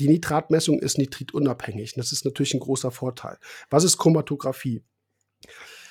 [0.00, 1.94] die Nitratmessung ist nitritunabhängig.
[1.94, 3.38] Das ist natürlich ein großer Vorteil.
[3.70, 4.82] Was ist Chromatographie?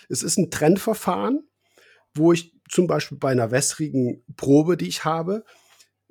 [0.09, 1.47] Es ist ein Trennverfahren,
[2.13, 5.45] wo ich zum Beispiel bei einer wässrigen Probe, die ich habe,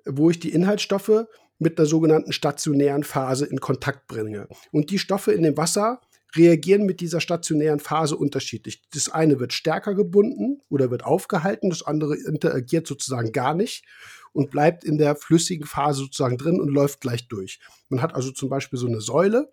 [0.06, 1.26] wo ich die Inhaltsstoffe
[1.58, 4.48] mit einer sogenannten stationären Phase in Kontakt bringe.
[4.72, 6.00] Und die Stoffe in dem Wasser
[6.36, 8.82] reagieren mit dieser stationären Phase unterschiedlich.
[8.92, 13.84] Das eine wird stärker gebunden oder wird aufgehalten, das andere interagiert sozusagen gar nicht
[14.32, 17.60] und bleibt in der flüssigen Phase sozusagen drin und läuft gleich durch.
[17.88, 19.52] Man hat also zum Beispiel so eine Säule.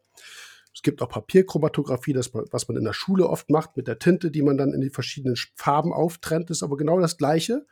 [0.74, 4.30] Es gibt auch Papierchromatographie, das, was man in der Schule oft macht mit der Tinte,
[4.30, 6.50] die man dann in die verschiedenen Farben auftrennt.
[6.50, 7.66] Das ist aber genau das Gleiche.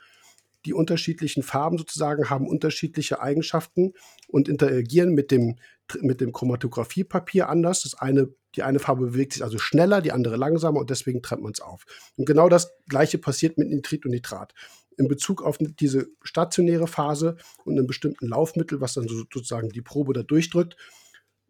[0.66, 3.94] Die unterschiedlichen Farben sozusagen haben unterschiedliche Eigenschaften
[4.28, 5.58] und interagieren mit dem,
[6.02, 7.84] mit dem Chromatografiepapier anders.
[7.84, 11.44] Das eine die eine Farbe bewegt sich also schneller, die andere langsamer und deswegen trennt
[11.44, 11.86] man es auf.
[12.16, 14.54] Und genau das Gleiche passiert mit Nitrit und Nitrat.
[14.98, 17.36] In Bezug auf diese stationäre Phase
[17.66, 20.78] und einem bestimmten Laufmittel, was dann sozusagen die Probe da durchdrückt,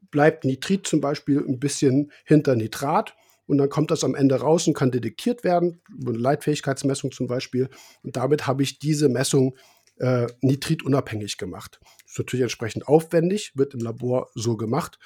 [0.09, 4.67] bleibt Nitrit zum Beispiel ein bisschen hinter Nitrat und dann kommt das am Ende raus
[4.67, 7.69] und kann detektiert werden, eine Leitfähigkeitsmessung zum Beispiel.
[8.01, 9.55] Und damit habe ich diese Messung
[9.97, 11.79] äh, nitritunabhängig gemacht.
[12.03, 14.97] Das ist natürlich entsprechend aufwendig, wird im Labor so gemacht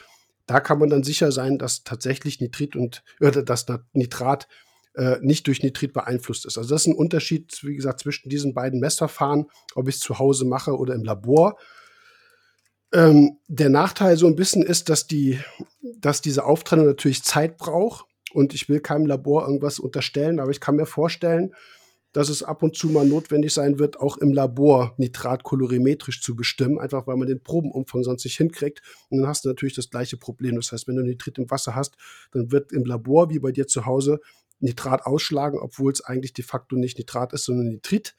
[0.50, 4.48] da kann man dann sicher sein, dass tatsächlich Nitrit und äh, dass Nitrat
[4.96, 6.58] äh, nicht durch Nitrit beeinflusst ist.
[6.58, 9.46] Also das ist ein Unterschied, wie gesagt, zwischen diesen beiden Messverfahren,
[9.76, 11.60] ob ich es zu Hause mache oder im Labor.
[12.92, 15.40] Ähm, der Nachteil so ein bisschen ist, dass, die,
[15.82, 18.08] dass diese Auftrennung natürlich Zeit braucht.
[18.34, 21.54] Und ich will keinem Labor irgendwas unterstellen, aber ich kann mir vorstellen,
[22.12, 26.36] dass es ab und zu mal notwendig sein wird, auch im Labor Nitrat kolorimetrisch zu
[26.36, 28.82] bestimmen, einfach weil man den Probenumfang sonst nicht hinkriegt.
[29.10, 30.56] Und dann hast du natürlich das gleiche Problem.
[30.56, 31.96] Das heißt, wenn du Nitrit im Wasser hast,
[32.32, 34.20] dann wird im Labor, wie bei dir zu Hause,
[34.60, 38.16] Nitrat ausschlagen, obwohl es eigentlich de facto nicht Nitrat ist, sondern Nitrit.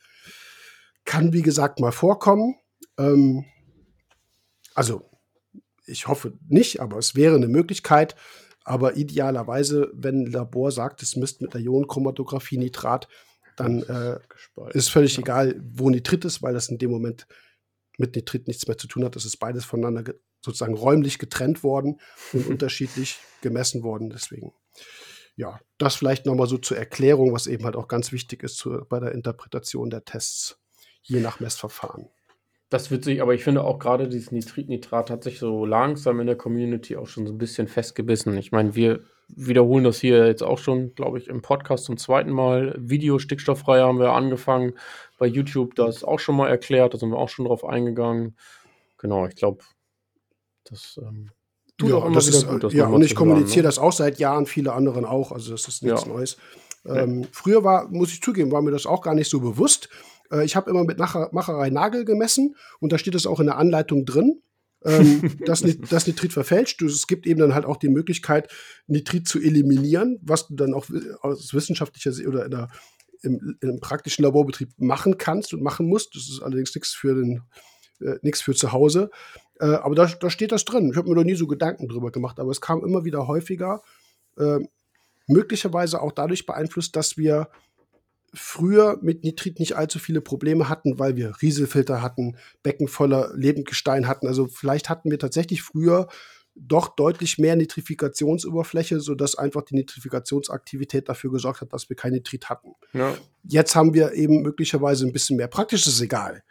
[1.05, 2.55] Kann, wie gesagt, mal vorkommen.
[2.97, 3.45] Ähm,
[4.75, 5.11] also,
[5.87, 8.15] ich hoffe nicht, aber es wäre eine Möglichkeit.
[8.65, 13.09] Aber idealerweise, wenn ein Labor sagt, es misst mit der Ionenchromatographie Nitrat,
[13.61, 14.19] dann äh,
[14.73, 15.21] ist völlig ja.
[15.21, 17.27] egal, wo Nitrit ist, weil das in dem Moment
[17.99, 19.17] mit Nitrit nichts mehr zu tun hat.
[19.17, 22.01] Das ist beides voneinander sozusagen räumlich getrennt worden
[22.33, 24.11] und unterschiedlich gemessen worden.
[24.11, 24.53] Deswegen,
[25.37, 28.85] ja, das vielleicht nochmal so zur Erklärung, was eben halt auch ganz wichtig ist zu,
[28.89, 30.59] bei der Interpretation der Tests,
[31.03, 32.09] je nach Messverfahren.
[32.71, 36.27] Das wird sich, aber ich finde auch gerade dieses Nitrit-Nitrat hat sich so langsam in
[36.29, 38.37] der Community auch schon so ein bisschen festgebissen.
[38.39, 42.31] Ich meine, wir wiederholen das hier jetzt auch schon, glaube ich, im Podcast zum zweiten
[42.31, 42.77] Mal.
[42.79, 44.75] Video stickstofffrei haben wir angefangen.
[45.19, 48.37] Bei YouTube das auch schon mal erklärt, da sind wir auch schon drauf eingegangen.
[48.99, 49.65] Genau, ich glaube,
[50.65, 51.31] das ähm,
[51.77, 52.63] tut ja, auch immer das ist, gut.
[52.63, 53.69] Das ja, und ich kommuniziere ne?
[53.69, 56.09] das auch seit Jahren, viele anderen auch, also das ist nichts ja.
[56.09, 56.37] Neues.
[56.87, 57.29] Ähm, ja.
[57.33, 59.89] Früher war, muss ich zugeben, war mir das auch gar nicht so bewusst.
[60.31, 63.59] Äh, ich habe immer mit Macherei Nagel gemessen und da steht es auch in der
[63.59, 64.43] Anleitung drin
[64.85, 66.83] ähm, dass, dass Nitrit verfälscht.
[66.83, 68.51] Es gibt eben dann halt auch die Möglichkeit,
[68.87, 70.87] Nitrit zu eliminieren, was du dann auch
[71.23, 72.69] aus wissenschaftlicher Sicht oder in der,
[73.23, 76.15] im, im, praktischen Laborbetrieb machen kannst und machen musst.
[76.15, 77.43] Das ist allerdings nichts für den
[78.01, 79.11] äh, nichts für zu Hause.
[79.59, 80.91] Äh, aber da, da steht das drin.
[80.91, 83.83] Ich habe mir noch nie so Gedanken drüber gemacht, aber es kam immer wieder häufiger.
[84.39, 84.61] Äh,
[85.27, 87.49] möglicherweise auch dadurch beeinflusst, dass wir
[88.33, 94.07] früher mit Nitrit nicht allzu viele Probleme hatten, weil wir Rieselfilter hatten, Becken voller Lebendgestein
[94.07, 94.27] hatten.
[94.27, 96.09] Also vielleicht hatten wir tatsächlich früher
[96.55, 102.51] doch deutlich mehr Nitrifikationsoberfläche, sodass einfach die Nitrifikationsaktivität dafür gesorgt hat, dass wir kein Nitrit
[102.51, 102.75] hatten.
[102.93, 103.17] Ja.
[103.45, 105.49] Jetzt haben wir eben möglicherweise ein bisschen mehr.
[105.49, 106.43] Praktisch ist egal.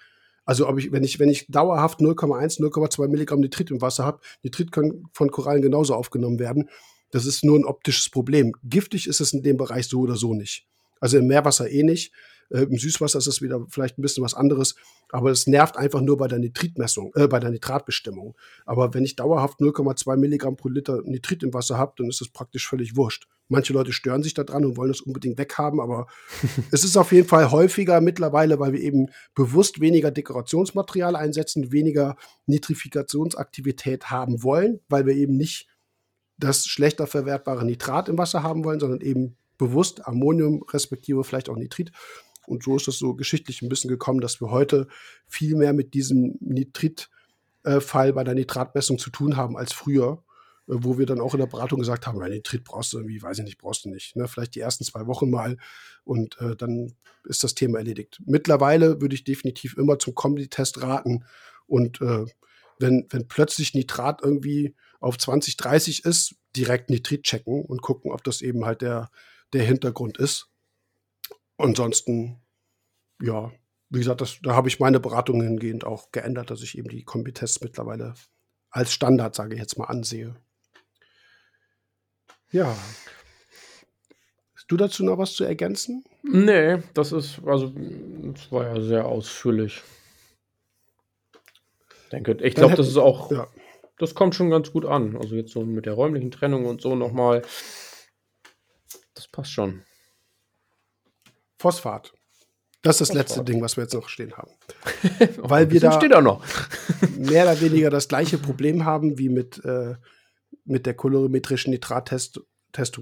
[0.45, 4.19] Also ob ich, wenn ich, wenn ich dauerhaft 0,1, 0,2 Milligramm Nitrit im Wasser habe,
[4.41, 6.69] Nitrit kann von Korallen genauso aufgenommen werden.
[7.11, 8.53] Das ist nur ein optisches Problem.
[8.63, 10.65] Giftig ist es in dem Bereich so oder so nicht.
[10.99, 12.13] Also im Meerwasser eh nicht.
[12.49, 14.75] Äh, Im Süßwasser ist es wieder vielleicht ein bisschen was anderes,
[15.11, 18.35] aber es nervt einfach nur bei der Nitritmessung, äh, bei der Nitratbestimmung.
[18.65, 22.29] Aber wenn ich dauerhaft 0,2 Milligramm pro Liter Nitrit im Wasser habe, dann ist es
[22.29, 23.27] praktisch völlig wurscht.
[23.47, 26.07] Manche Leute stören sich daran und wollen es unbedingt weghaben, aber
[26.71, 32.15] es ist auf jeden Fall häufiger mittlerweile, weil wir eben bewusst weniger Dekorationsmaterial einsetzen, weniger
[32.45, 35.67] Nitrifikationsaktivität haben wollen, weil wir eben nicht
[36.37, 41.55] das schlechter verwertbare Nitrat im Wasser haben wollen, sondern eben bewusst Ammonium respektive vielleicht auch
[41.55, 41.91] Nitrit.
[42.47, 44.87] Und so ist es so geschichtlich ein bisschen gekommen, dass wir heute
[45.27, 50.23] viel mehr mit diesem Nitritfall bei der Nitratmessung zu tun haben als früher,
[50.67, 53.37] äh, wo wir dann auch in der Beratung gesagt haben, Nitrit brauchst du irgendwie, weiß
[53.37, 54.15] ich nicht, brauchst du nicht.
[54.15, 54.27] Ne?
[54.27, 55.57] Vielleicht die ersten zwei Wochen mal
[56.03, 56.95] und äh, dann
[57.25, 58.19] ist das Thema erledigt.
[58.25, 61.25] Mittlerweile würde ich definitiv immer zum Kombi-Test raten
[61.67, 62.25] und äh,
[62.79, 68.23] wenn, wenn plötzlich Nitrat irgendwie auf 20, 30 ist, direkt Nitrit checken und gucken, ob
[68.23, 69.11] das eben halt der,
[69.53, 70.49] der Hintergrund ist.
[71.57, 72.41] Ansonsten,
[73.21, 73.51] ja,
[73.89, 77.03] wie gesagt, das, da habe ich meine Beratung hingehend auch geändert, dass ich eben die
[77.03, 78.13] Kombitests mittlerweile
[78.69, 80.35] als Standard, sage ich jetzt mal, ansehe.
[82.51, 82.75] Ja.
[84.55, 86.03] Hast du dazu noch was zu ergänzen?
[86.23, 89.81] Nee, das ist, also, das war ja sehr ausführlich.
[92.03, 93.47] Ich denke, ich glaube, das ist auch, ja.
[93.97, 95.15] das kommt schon ganz gut an.
[95.15, 97.43] Also jetzt so mit der räumlichen Trennung und so nochmal.
[99.19, 99.83] Das passt schon.
[101.57, 102.13] Phosphat.
[102.81, 104.51] Das ist das letzte Ding, was wir jetzt noch stehen haben.
[105.37, 106.45] Weil wir da steht auch noch.
[107.17, 109.95] mehr oder weniger das gleiche Problem haben wie mit, äh,
[110.63, 112.45] mit der kolorimetrischen Nitrattestung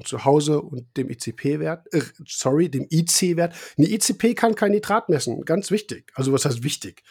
[0.06, 3.54] zu Hause und dem ICP-Wert, äh, sorry, dem IC-Wert.
[3.78, 6.12] Eine ICP kann kein Nitrat messen, ganz wichtig.
[6.16, 7.04] Also was heißt wichtig?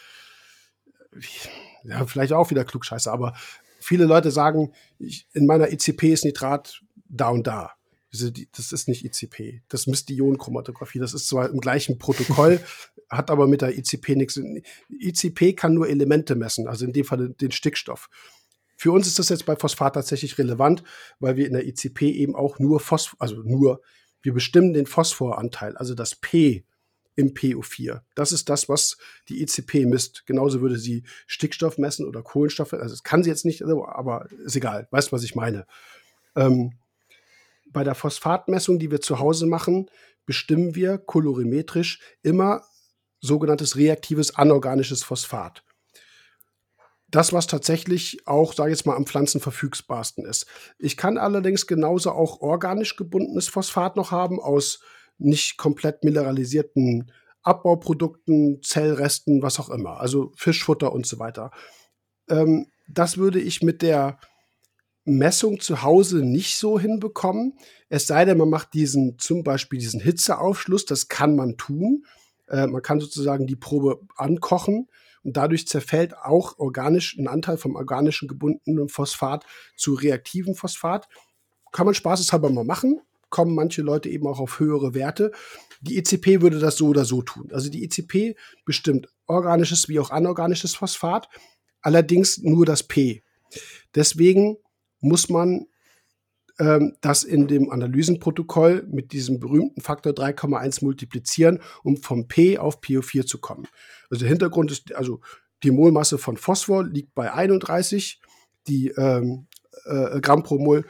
[1.83, 3.37] Ja, vielleicht auch wieder Klugscheiße, aber
[3.79, 7.76] viele Leute sagen, ich, in meiner ICP ist Nitrat da und da
[8.11, 10.99] das ist nicht ICP, das misst die Ionenchromatographie.
[10.99, 12.59] Das ist zwar im gleichen Protokoll,
[13.09, 14.39] hat aber mit der ICP nichts.
[14.89, 18.09] ICP kann nur Elemente messen, also in dem Fall den Stickstoff.
[18.77, 20.83] Für uns ist das jetzt bei Phosphat tatsächlich relevant,
[21.19, 23.81] weil wir in der ICP eben auch nur Phosphor, also nur,
[24.21, 26.63] wir bestimmen den Phosphoranteil, also das P
[27.15, 28.01] im PO4.
[28.13, 28.97] Das ist das, was
[29.27, 30.27] die ICP misst.
[30.27, 32.73] Genauso würde sie Stickstoff messen oder Kohlenstoff.
[32.73, 34.87] Also das kann sie jetzt nicht, aber ist egal.
[34.91, 35.65] Weißt, was ich meine.
[36.35, 36.73] Ähm,
[37.71, 39.89] bei der Phosphatmessung, die wir zu Hause machen,
[40.25, 42.63] bestimmen wir kolorimetrisch immer
[43.19, 45.63] sogenanntes reaktives anorganisches Phosphat.
[47.09, 50.45] Das, was tatsächlich auch, sage ich jetzt mal, am pflanzenverfügbarsten ist.
[50.77, 54.81] Ich kann allerdings genauso auch organisch gebundenes Phosphat noch haben aus
[55.17, 57.11] nicht komplett mineralisierten
[57.43, 61.51] Abbauprodukten, Zellresten, was auch immer, also Fischfutter und so weiter.
[62.29, 64.19] Ähm, das würde ich mit der
[65.07, 67.57] Messung zu Hause nicht so hinbekommen.
[67.89, 72.05] Es sei denn, man macht diesen, zum Beispiel diesen Hitzeaufschluss, das kann man tun.
[72.47, 74.89] Äh, man kann sozusagen die Probe ankochen
[75.23, 79.45] und dadurch zerfällt auch organisch ein Anteil vom organischen gebundenen Phosphat
[79.75, 81.07] zu reaktiven Phosphat.
[81.71, 85.31] Kann man spaßeshalber mal machen, kommen manche Leute eben auch auf höhere Werte.
[85.81, 87.49] Die ECP würde das so oder so tun.
[87.51, 88.35] Also die ECP
[88.65, 91.29] bestimmt organisches wie auch anorganisches Phosphat,
[91.81, 93.23] allerdings nur das P.
[93.95, 94.57] Deswegen
[95.07, 95.67] muss man
[96.59, 102.81] ähm, das in dem Analysenprotokoll mit diesem berühmten Faktor 3,1 multiplizieren, um vom P auf
[102.81, 103.67] PO4 zu kommen.
[104.09, 105.21] Also der Hintergrund ist, also
[105.63, 108.19] die Molmasse von Phosphor liegt bei 31,
[108.67, 109.47] die ähm,
[109.85, 110.85] äh, Gramm pro Mol,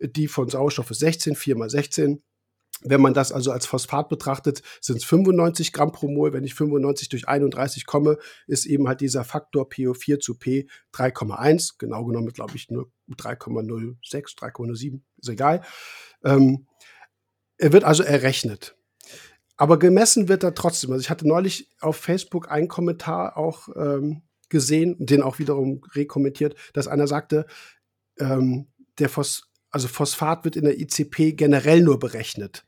[0.00, 2.22] die von Sauerstoff ist 16, 4 mal 16.
[2.84, 6.32] Wenn man das also als Phosphat betrachtet, sind es 95 Gramm pro Mol.
[6.32, 8.18] Wenn ich 95 durch 31 komme,
[8.48, 11.74] ist eben halt dieser Faktor PO4 zu P 3,1.
[11.78, 15.62] Genau genommen, glaube ich, nur 3,06, 3,07, ist egal.
[16.24, 16.66] Ähm,
[17.58, 18.76] er wird also errechnet.
[19.56, 20.90] Aber gemessen wird er trotzdem.
[20.90, 26.56] Also ich hatte neulich auf Facebook einen Kommentar auch ähm, gesehen, den auch wiederum rekommentiert,
[26.72, 27.46] dass einer sagte,
[28.18, 32.66] ähm, der Phos also Phosphat wird in der ICP generell nur berechnet.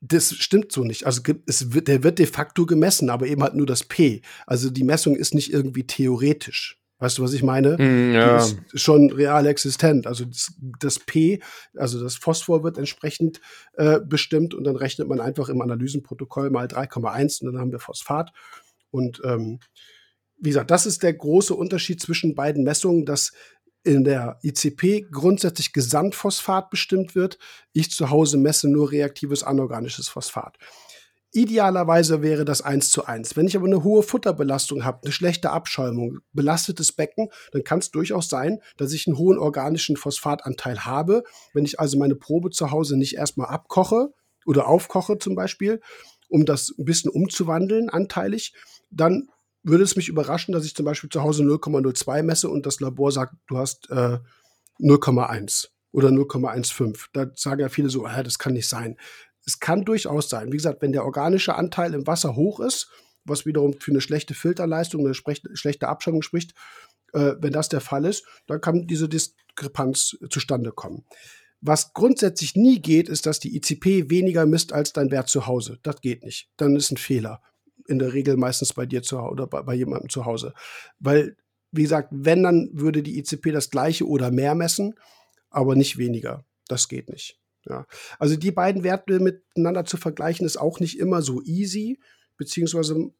[0.00, 1.06] Das stimmt so nicht.
[1.06, 4.22] Also es wird, der wird de facto gemessen, aber eben halt nur das P.
[4.46, 6.79] Also die Messung ist nicht irgendwie theoretisch.
[7.00, 7.76] Weißt du, was ich meine?
[7.78, 8.36] Mm, ja.
[8.36, 10.06] Die ist schon real existent.
[10.06, 11.40] Also das, das, P,
[11.74, 13.40] also das Phosphor wird entsprechend
[13.74, 17.78] äh, bestimmt und dann rechnet man einfach im Analysenprotokoll mal 3,1 und dann haben wir
[17.78, 18.32] Phosphat.
[18.90, 19.60] Und ähm,
[20.36, 23.32] wie gesagt, das ist der große Unterschied zwischen beiden Messungen, dass
[23.82, 27.38] in der ICP grundsätzlich Gesamtphosphat bestimmt wird.
[27.72, 30.58] Ich zu Hause messe nur reaktives anorganisches Phosphat.
[31.32, 33.36] Idealerweise wäre das eins zu eins.
[33.36, 37.92] Wenn ich aber eine hohe Futterbelastung habe, eine schlechte Abschäumung, belastetes Becken, dann kann es
[37.92, 41.22] durchaus sein, dass ich einen hohen organischen Phosphatanteil habe.
[41.52, 44.12] Wenn ich also meine Probe zu Hause nicht erstmal abkoche
[44.44, 45.80] oder aufkoche zum Beispiel,
[46.28, 48.52] um das ein bisschen umzuwandeln, anteilig,
[48.90, 49.28] dann
[49.62, 53.12] würde es mich überraschen, dass ich zum Beispiel zu Hause 0,02 messe und das Labor
[53.12, 54.18] sagt, du hast äh,
[54.80, 57.06] 0,1 oder 0,15.
[57.12, 58.96] Da sagen ja viele so, ah, das kann nicht sein
[59.50, 60.52] es kann durchaus sein.
[60.52, 62.88] Wie gesagt, wenn der organische Anteil im Wasser hoch ist,
[63.24, 66.54] was wiederum für eine schlechte Filterleistung, eine schlechte Abschirmung spricht,
[67.12, 71.04] äh, wenn das der Fall ist, dann kann diese Diskrepanz zustande kommen.
[71.60, 75.78] Was grundsätzlich nie geht, ist, dass die ICP weniger misst als dein Wert zu Hause.
[75.82, 76.48] Das geht nicht.
[76.56, 77.42] Dann ist ein Fehler.
[77.88, 80.54] In der Regel meistens bei dir zu Hause oder bei, bei jemandem zu Hause.
[81.00, 81.36] Weil,
[81.72, 84.94] wie gesagt, wenn, dann würde die ICP das gleiche oder mehr messen,
[85.50, 86.44] aber nicht weniger.
[86.68, 87.40] Das geht nicht.
[87.66, 87.86] Ja.
[88.18, 92.00] Also die beiden Werte miteinander zu vergleichen, ist auch nicht immer so easy,
[92.36, 93.12] beziehungsweise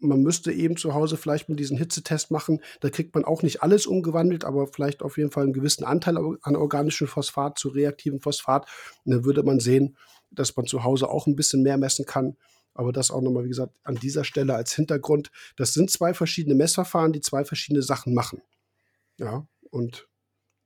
[0.00, 2.60] man müsste eben zu Hause vielleicht mit diesen Hitzetest machen.
[2.80, 6.16] Da kriegt man auch nicht alles umgewandelt, aber vielleicht auf jeden Fall einen gewissen Anteil
[6.42, 8.66] an organischem Phosphat zu reaktivem Phosphat.
[9.04, 9.96] Und dann würde man sehen,
[10.30, 12.36] dass man zu Hause auch ein bisschen mehr messen kann.
[12.74, 15.32] Aber das auch nochmal, wie gesagt, an dieser Stelle als Hintergrund.
[15.56, 18.40] Das sind zwei verschiedene Messverfahren, die zwei verschiedene Sachen machen.
[19.18, 20.08] Ja, und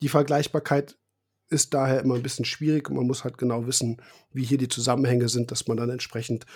[0.02, 0.98] die Vergleichbarkeit
[1.52, 3.98] ist daher immer ein bisschen schwierig und man muss halt genau wissen,
[4.32, 6.46] wie hier die Zusammenhänge sind, dass man dann entsprechend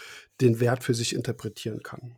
[0.41, 2.17] den Wert für sich interpretieren kann.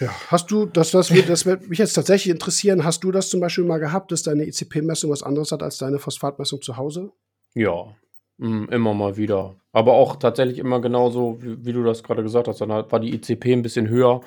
[0.00, 3.30] Ja, hast du, das, das, wird, das wird mich jetzt tatsächlich interessieren, hast du das
[3.30, 7.10] zum Beispiel mal gehabt, dass deine ICP-Messung was anderes hat als deine Phosphatmessung zu Hause?
[7.54, 7.96] Ja,
[8.36, 9.56] mm, immer mal wieder.
[9.72, 12.60] Aber auch tatsächlich immer genauso, wie, wie du das gerade gesagt hast.
[12.60, 14.20] Dann war die ICP ein bisschen höher,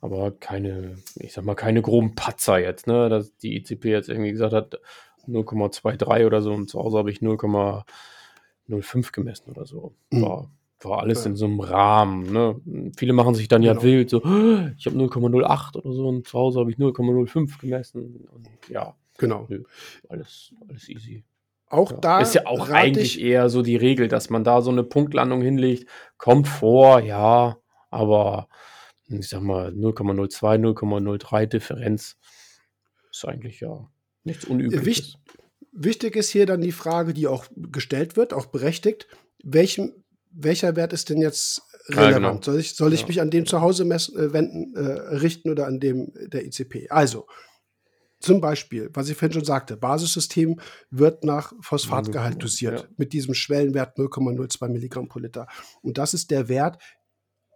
[0.00, 3.08] aber keine, ich sag mal, keine groben Patzer jetzt, ne?
[3.08, 4.80] Dass die ICP jetzt irgendwie gesagt hat,
[5.28, 9.94] 0,23 oder so und zu Hause habe ich 0,05 gemessen oder so.
[10.10, 10.22] Mhm.
[10.22, 10.50] War,
[10.80, 11.30] war alles ja.
[11.30, 12.32] in so einem Rahmen.
[12.32, 12.92] Ne?
[12.96, 13.84] Viele machen sich dann ja genau.
[13.84, 18.28] wild, so, ich habe 0,08 oder so und zu Hause habe ich 0,05 gemessen.
[18.32, 19.46] Und ja, genau.
[19.48, 19.62] Nö,
[20.08, 21.24] alles, alles easy.
[21.68, 21.96] Auch ja.
[21.96, 25.42] da ist ja auch eigentlich eher so die Regel, dass man da so eine Punktlandung
[25.42, 25.88] hinlegt.
[26.16, 27.56] Kommt vor, ja,
[27.90, 28.48] aber
[29.08, 32.16] ich sag mal 0,02, 0,03 Differenz
[33.10, 33.88] ist eigentlich ja
[34.26, 34.84] Nichts Unübliches.
[34.84, 35.18] Wicht,
[35.72, 39.06] wichtig ist hier dann die Frage, die auch gestellt wird, auch berechtigt.
[39.44, 39.92] Welchem,
[40.32, 42.12] welcher Wert ist denn jetzt relevant?
[42.12, 42.42] Ja, genau.
[42.42, 43.06] Soll ich, soll ich ja.
[43.06, 44.80] mich an dem zu Hause messen, äh, wenden, äh,
[45.16, 46.90] richten oder an dem der ICP?
[46.90, 47.26] Also,
[48.18, 50.58] zum Beispiel, was ich vorhin schon sagte, Basissystem
[50.90, 52.88] wird nach Phosphatgehalt dosiert ja.
[52.96, 55.46] mit diesem Schwellenwert 0,02 Milligramm pro Liter.
[55.82, 56.82] Und das ist der Wert,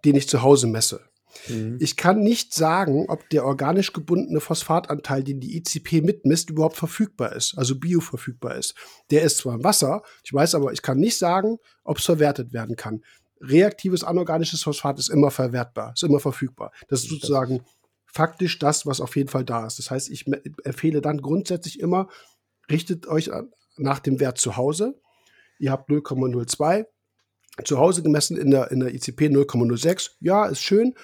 [0.05, 1.10] den ich zu Hause messe.
[1.49, 1.79] Mhm.
[1.81, 7.35] Ich kann nicht sagen, ob der organisch gebundene Phosphatanteil, den die ICP mitmisst, überhaupt verfügbar
[7.35, 8.75] ist, also bioverfügbar ist.
[9.11, 12.53] Der ist zwar im Wasser, ich weiß aber, ich kann nicht sagen, ob es verwertet
[12.53, 13.03] werden kann.
[13.41, 16.73] Reaktives anorganisches Phosphat ist immer verwertbar, ist immer verfügbar.
[16.89, 17.63] Das ist sozusagen
[18.07, 19.79] faktisch das, was auf jeden Fall da ist.
[19.79, 20.27] Das heißt, ich
[20.65, 22.09] empfehle dann grundsätzlich immer,
[22.71, 23.31] richtet euch
[23.77, 25.01] nach dem Wert zu Hause.
[25.59, 26.87] Ihr habt 0,02,
[27.65, 30.13] zu Hause gemessen in der, in der ICP 0,06.
[30.21, 30.95] Ja, ist schön.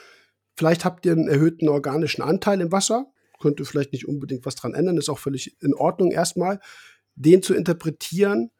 [0.56, 3.06] Vielleicht habt ihr einen erhöhten organischen Anteil im Wasser,
[3.38, 6.60] könnte vielleicht nicht unbedingt was dran ändern, ist auch völlig in Ordnung erstmal.
[7.14, 8.50] Den zu interpretieren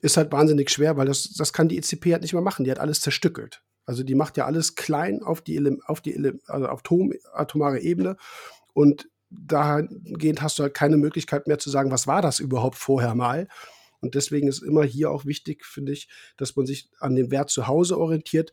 [0.00, 2.64] ist halt wahnsinnig schwer, weil das, das kann die ECP halt nicht mehr machen.
[2.64, 3.62] Die hat alles zerstückelt.
[3.86, 6.82] Also die macht ja alles klein auf die, auf die also auf
[7.32, 8.16] atomare Ebene
[8.74, 13.14] und dahingehend hast du halt keine Möglichkeit mehr zu sagen, was war das überhaupt vorher
[13.14, 13.48] mal.
[14.00, 17.50] Und deswegen ist immer hier auch wichtig, finde ich, dass man sich an dem Wert
[17.50, 18.52] zu Hause orientiert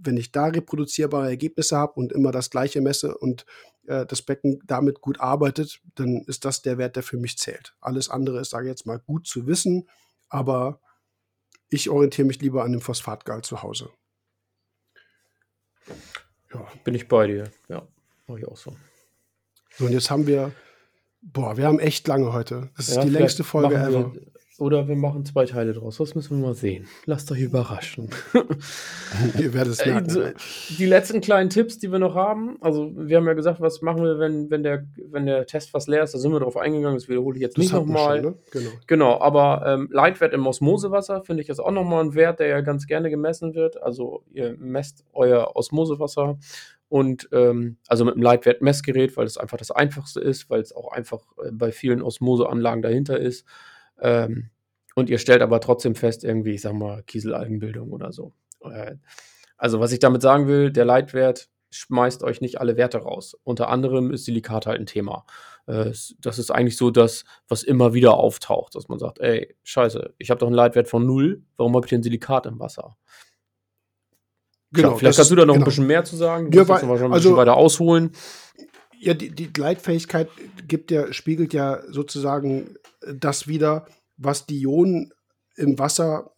[0.00, 3.44] wenn ich da reproduzierbare Ergebnisse habe und immer das gleiche messe und
[3.86, 7.74] äh, das Becken damit gut arbeitet, dann ist das der Wert, der für mich zählt.
[7.80, 9.88] Alles andere ist, sage ich jetzt mal, gut zu wissen,
[10.28, 10.80] aber
[11.70, 13.90] ich orientiere mich lieber an dem Phosphatgehalt zu Hause.
[16.52, 16.66] Ja.
[16.84, 17.86] Bin ich bei dir, ja,
[18.26, 18.74] mache ich auch so.
[19.76, 20.52] So, und jetzt haben wir,
[21.20, 22.70] boah, wir haben echt lange heute.
[22.76, 24.14] Das ist ja, die längste Folge ever.
[24.14, 24.22] Wir,
[24.58, 25.98] Oder wir machen zwei Teile draus.
[25.98, 26.88] Das müssen wir mal sehen.
[27.06, 28.10] Lasst euch überraschen.
[29.38, 30.20] Ihr werdet es merken.
[30.20, 30.34] Äh,
[30.76, 32.56] die letzten kleinen Tipps, die wir noch haben.
[32.60, 35.86] Also, wir haben ja gesagt, was machen wir, wenn, wenn, der, wenn der Test fast
[35.86, 36.12] leer ist.
[36.12, 36.96] Da sind wir darauf eingegangen.
[36.96, 38.20] Das wiederhole ich jetzt das nicht nochmal.
[38.20, 38.34] Ne?
[38.50, 38.70] Genau.
[38.88, 42.60] genau, aber ähm, Leitwert im Osmosewasser finde ich ist auch nochmal ein Wert, der ja
[42.60, 43.80] ganz gerne gemessen wird.
[43.80, 46.36] Also, ihr messt euer Osmosewasser
[46.88, 50.90] und ähm, also mit einem Leitwert-Messgerät, weil es einfach das einfachste ist, weil es auch
[50.90, 53.44] einfach äh, bei vielen Osmoseanlagen dahinter ist.
[54.00, 54.50] Ähm,
[54.94, 58.32] und ihr stellt aber trotzdem fest, irgendwie, ich sag mal, Kieselalgenbildung oder so.
[58.62, 58.96] Äh,
[59.56, 63.36] also, was ich damit sagen will, der Leitwert schmeißt euch nicht alle Werte raus.
[63.44, 65.26] Unter anderem ist Silikat halt ein Thema.
[65.66, 70.14] Äh, das ist eigentlich so das, was immer wieder auftaucht, dass man sagt, ey, scheiße,
[70.18, 72.96] ich habe doch einen Leitwert von null, warum habe ich denn Silikat im Wasser?
[74.70, 75.64] Genau, Klar, vielleicht kannst du da noch genau.
[75.64, 76.50] ein bisschen mehr zu sagen.
[76.50, 78.12] Du ja, weil, schon ein also, bisschen weiter ausholen.
[78.98, 80.28] Ja, die, die Gleitfähigkeit
[80.66, 82.74] gibt ja, spiegelt ja sozusagen
[83.14, 83.86] das wieder,
[84.16, 85.12] was die Ionen
[85.56, 86.32] im Wasser,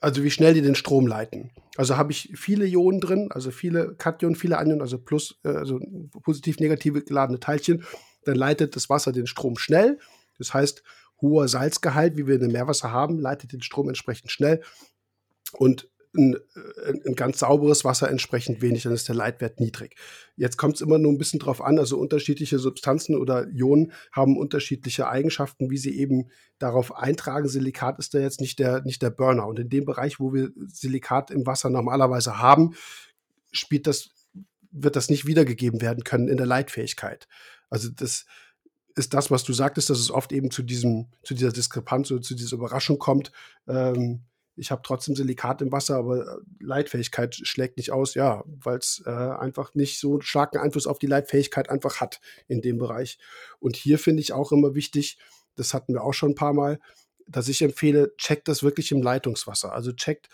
[0.00, 1.50] also wie schnell die den Strom leiten.
[1.76, 5.80] Also habe ich viele Ionen drin, also viele Kationen, viele Anionen, also plus, äh, also
[6.22, 7.84] positiv, negative geladene Teilchen,
[8.24, 9.98] dann leitet das Wasser den Strom schnell.
[10.38, 10.82] Das heißt,
[11.20, 14.62] hoher Salzgehalt, wie wir in dem Meerwasser haben, leitet den Strom entsprechend schnell.
[15.52, 19.96] Und ein, äh, ein, ganz sauberes Wasser entsprechend wenig, dann ist der Leitwert niedrig.
[20.36, 24.38] Jetzt kommt es immer nur ein bisschen drauf an, also unterschiedliche Substanzen oder Ionen haben
[24.38, 27.48] unterschiedliche Eigenschaften, wie sie eben darauf eintragen.
[27.48, 29.46] Silikat ist da jetzt nicht der, nicht der Burner.
[29.46, 32.74] Und in dem Bereich, wo wir Silikat im Wasser normalerweise haben,
[33.52, 34.10] spielt das,
[34.70, 37.28] wird das nicht wiedergegeben werden können in der Leitfähigkeit.
[37.70, 38.24] Also das
[38.96, 42.22] ist das, was du sagtest, dass es oft eben zu diesem, zu dieser Diskrepanz oder
[42.22, 43.32] zu dieser Überraschung kommt.
[43.66, 44.24] Ähm,
[44.56, 49.02] ich habe trotzdem Silikat im Wasser, aber äh, Leitfähigkeit schlägt nicht aus, ja, weil es
[49.06, 53.18] äh, einfach nicht so starken Einfluss auf die Leitfähigkeit einfach hat in dem Bereich.
[53.58, 55.18] Und hier finde ich auch immer wichtig,
[55.56, 56.78] das hatten wir auch schon ein paar Mal,
[57.26, 59.72] dass ich empfehle, checkt das wirklich im Leitungswasser.
[59.72, 60.28] Also checkt,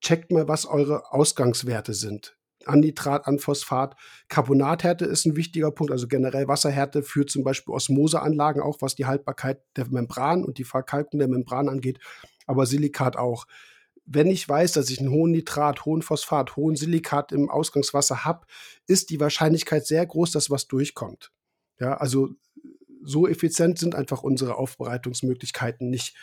[0.00, 2.36] checkt mal, was eure Ausgangswerte sind.
[2.64, 3.96] Annitrat, an Phosphat.
[4.28, 9.06] Carbonathärte ist ein wichtiger Punkt, also generell Wasserhärte für zum Beispiel Osmoseanlagen, auch was die
[9.06, 11.98] Haltbarkeit der Membran und die Verkalkung der Membran angeht
[12.46, 13.46] aber Silikat auch.
[14.04, 18.46] Wenn ich weiß, dass ich einen hohen Nitrat, hohen Phosphat, hohen Silikat im Ausgangswasser habe,
[18.86, 21.30] ist die Wahrscheinlichkeit sehr groß, dass was durchkommt.
[21.78, 22.30] Ja, also
[23.04, 26.16] so effizient sind einfach unsere Aufbereitungsmöglichkeiten nicht.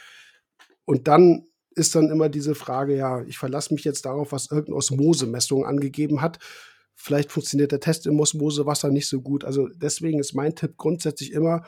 [0.86, 1.46] Und dann
[1.76, 6.22] ist dann immer diese Frage, ja, ich verlasse mich jetzt darauf, was irgendeine Osmosemessung angegeben
[6.22, 6.40] hat.
[6.96, 9.46] Vielleicht funktioniert der Test im Osmosewasser nicht so gut.
[9.46, 11.66] Also deswegen ist mein Tipp grundsätzlich immer,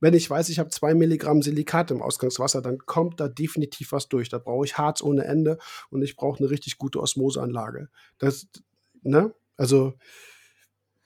[0.00, 4.08] wenn ich weiß, ich habe zwei Milligramm Silikat im Ausgangswasser, dann kommt da definitiv was
[4.08, 4.28] durch.
[4.28, 5.58] Da brauche ich Harz ohne Ende
[5.90, 7.88] und ich brauche eine richtig gute Osmoseanlage.
[8.18, 8.46] Das,
[9.02, 9.32] ne?
[9.56, 9.94] Also,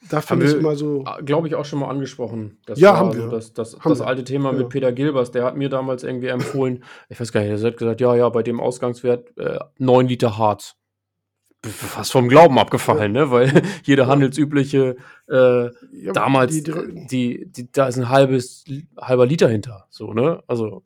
[0.08, 1.04] da finde ich immer so.
[1.24, 2.58] Glaube ich auch schon mal angesprochen.
[2.64, 3.28] Das ja, haben wir.
[3.28, 4.06] Das, das, das wir.
[4.06, 4.58] alte Thema ja.
[4.58, 7.76] mit Peter Gilbers, der hat mir damals irgendwie empfohlen, ich weiß gar nicht, er hat
[7.76, 10.79] gesagt, ja, ja, bei dem Ausgangswert äh, 9 Liter Harz
[11.68, 13.30] fast vom Glauben abgefallen, ne?
[13.30, 14.96] Weil jede handelsübliche
[15.28, 16.62] äh, ja, damals, die,
[17.10, 18.64] die, die, da ist ein halbes,
[18.98, 19.86] halber Liter hinter.
[19.90, 20.42] So, ne?
[20.46, 20.82] Also,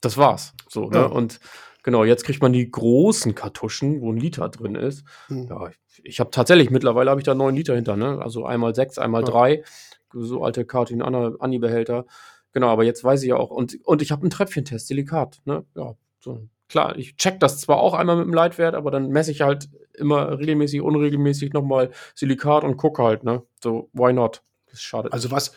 [0.00, 0.54] das war's.
[0.68, 0.98] So, ne?
[0.98, 1.04] Ja.
[1.06, 1.40] Und
[1.82, 5.04] genau, jetzt kriegt man die großen Kartuschen, wo ein Liter drin ist.
[5.26, 5.48] Hm.
[5.48, 8.20] Ja, ich, ich habe tatsächlich, mittlerweile habe ich da neun Liter hinter, ne?
[8.22, 9.28] Also einmal sechs, einmal ja.
[9.28, 9.64] drei.
[10.12, 12.06] So alte Kartin Anni-Behälter.
[12.52, 13.50] Genau, aber jetzt weiß ich ja auch.
[13.50, 15.64] Und, und ich habe einen Tröpfchentest, Silikat, ne?
[15.74, 19.30] Ja, so klar, ich check das zwar auch einmal mit dem Leitwert, aber dann messe
[19.30, 23.42] ich halt immer regelmäßig, unregelmäßig nochmal Silikat und gucke halt, ne?
[23.62, 24.42] So, why not?
[24.70, 25.12] Das schadet.
[25.12, 25.54] Also was,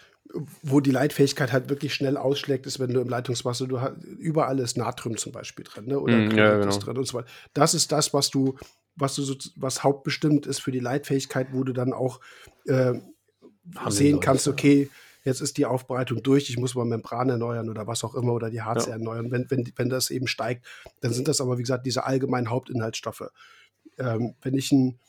[0.61, 4.59] wo die Leitfähigkeit halt wirklich schnell ausschlägt, ist, wenn du im Leitungswasser, du hast, überall
[4.59, 5.99] ist Natrium zum Beispiel drin, ne?
[5.99, 6.77] Oder mm, ja, genau.
[6.77, 7.29] drin und so weiter.
[7.53, 8.55] Das ist das, was du,
[8.95, 12.19] was du so, was hauptbestimmt ist für die Leitfähigkeit, wo du dann auch
[12.65, 12.93] äh,
[13.89, 14.89] sehen kannst, okay,
[15.27, 18.49] jetzt ist die Aufbereitung durch, ich muss mal Membran erneuern oder was auch immer oder
[18.49, 18.95] die Harze ja.
[18.95, 19.29] erneuern.
[19.29, 20.65] Wenn, wenn, wenn das eben steigt,
[21.01, 23.29] dann sind das aber, wie gesagt, diese allgemeinen Hauptinhaltsstoffe.
[23.97, 24.99] Ähm, wenn ich ein,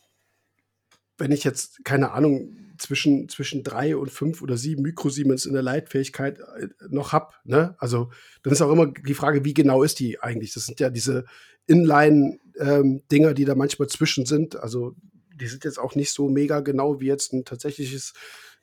[1.16, 5.62] wenn ich jetzt, keine Ahnung, zwischen, zwischen drei und fünf oder sieben Mikrosiemens in der
[5.62, 7.74] Leitfähigkeit äh, noch habe, ne?
[7.78, 8.10] Also,
[8.42, 10.52] dann ist auch immer die Frage, wie genau ist die eigentlich?
[10.52, 11.24] Das sind ja diese
[11.66, 14.56] Inline-Dinger, ähm, die da manchmal zwischen sind.
[14.56, 14.94] Also,
[15.34, 18.14] die sind jetzt auch nicht so mega genau wie jetzt ein tatsächliches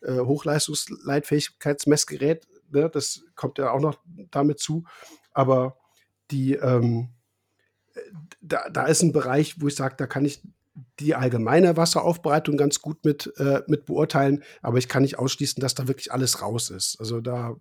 [0.01, 2.47] äh, Hochleistungsleitfähigkeitsmessgerät.
[2.71, 2.89] Ne?
[2.89, 3.99] Das kommt ja auch noch
[4.31, 4.85] damit zu.
[5.33, 5.77] Aber
[6.31, 7.09] die, ähm,
[8.41, 10.41] da, da ist ein Bereich, wo ich sage, da kann ich
[10.99, 15.73] die allgemeine Wasseraufbereitung ganz gut mit, äh, mit beurteilen, aber ich kann nicht ausschließen, dass
[15.73, 16.97] da wirklich alles raus ist.
[16.99, 17.55] Also da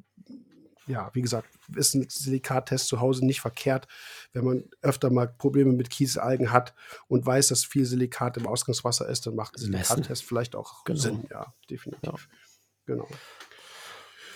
[0.87, 3.89] ja, wie gesagt, ist ein Silikattest zu Hause nicht verkehrt,
[4.33, 6.75] wenn man öfter mal Probleme mit Kieselalgen hat
[7.09, 11.01] und weiß, dass viel Silikat im Ausgangswasser ist, dann macht ein Silikattest vielleicht auch genau.
[11.01, 11.27] Sinn.
[11.31, 12.03] Ja, definitiv.
[12.05, 12.15] Ja.
[12.87, 13.09] Genau.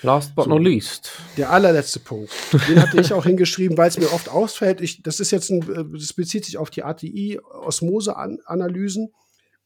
[0.03, 1.13] Last but so, not least.
[1.37, 2.33] Der allerletzte Punkt.
[2.69, 4.81] Den hatte ich auch hingeschrieben, weil es mir oft ausfällt.
[4.81, 9.13] Ich, das ist jetzt ein, äh, das bezieht sich auf die ATI-Osmose-Analysen.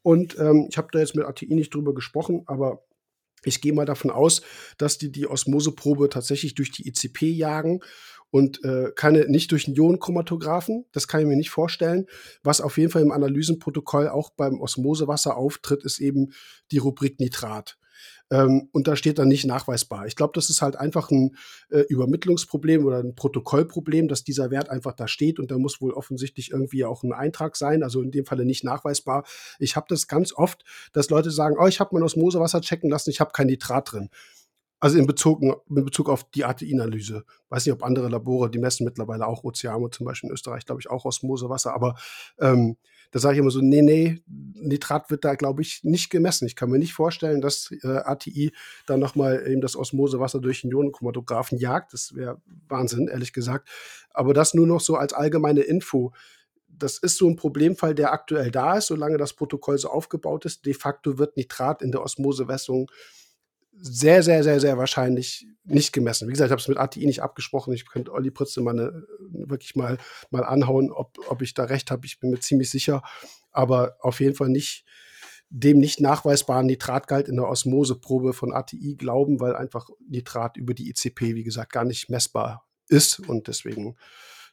[0.03, 2.83] Und ähm, ich habe da jetzt mit ATI nicht drüber gesprochen, aber
[3.45, 4.43] ich gehe mal davon aus,
[4.79, 7.81] dass die die Osmoseprobe tatsächlich durch die ICP jagen
[8.31, 10.87] und äh, keine nicht durch einen Ionenchromatographen.
[10.93, 12.07] Das kann ich mir nicht vorstellen.
[12.43, 16.33] Was auf jeden Fall im Analysenprotokoll auch beim Osmosewasser auftritt, ist eben
[16.71, 17.79] die Rubrik Nitrat.
[18.33, 20.07] Ähm, und da steht dann nicht nachweisbar.
[20.07, 21.37] Ich glaube, das ist halt einfach ein
[21.71, 25.93] äh, Übermittlungsproblem oder ein Protokollproblem, dass dieser Wert einfach da steht und da muss wohl
[25.93, 29.25] offensichtlich irgendwie auch ein Eintrag sein, also in dem Falle nicht nachweisbar.
[29.59, 30.65] Ich habe das ganz oft,
[30.95, 34.09] dass Leute sagen, oh, ich habe mein Osmosewasser checken lassen, ich habe kein Nitrat drin.
[34.83, 37.25] Also in Bezug, in Bezug auf die ATI-Analyse.
[37.51, 40.81] Weiß nicht, ob andere Labore, die messen mittlerweile auch Ozeano, zum Beispiel in Österreich, glaube
[40.81, 41.95] ich, auch Osmosewasser, aber
[42.41, 42.77] ähm,
[43.13, 46.47] da sage ich immer so, nee, nee, Nitrat wird da, glaube ich, nicht gemessen.
[46.47, 48.51] Ich kann mir nicht vorstellen, dass äh, ATI
[48.87, 51.93] dann nochmal eben das Osmosewasser durch einen Ionenchromatographen jagt.
[51.93, 53.69] Das wäre Wahnsinn, ehrlich gesagt.
[54.11, 56.13] Aber das nur noch so als allgemeine Info.
[56.67, 60.67] Das ist so ein Problemfall, der aktuell da ist, solange das Protokoll so aufgebaut ist.
[60.67, 62.91] De facto wird Nitrat in der Osmosewässerung
[63.73, 66.29] sehr, sehr, sehr, sehr wahrscheinlich nicht gemessen.
[66.29, 67.73] Wie gesagt, ich habe es mit ATI nicht abgesprochen.
[67.73, 69.99] Ich könnte Olli Pritze mal eine, wirklich mal,
[70.31, 72.07] mal anhauen, ob, ob ich da recht habe.
[72.07, 73.03] Ich bin mir ziemlich sicher.
[73.51, 74.85] Aber auf jeden Fall nicht
[75.55, 80.89] dem nicht nachweisbaren Nitratgehalt in der Osmoseprobe von ATI glauben, weil einfach Nitrat über die
[80.89, 83.97] ICP, wie gesagt, gar nicht messbar ist und deswegen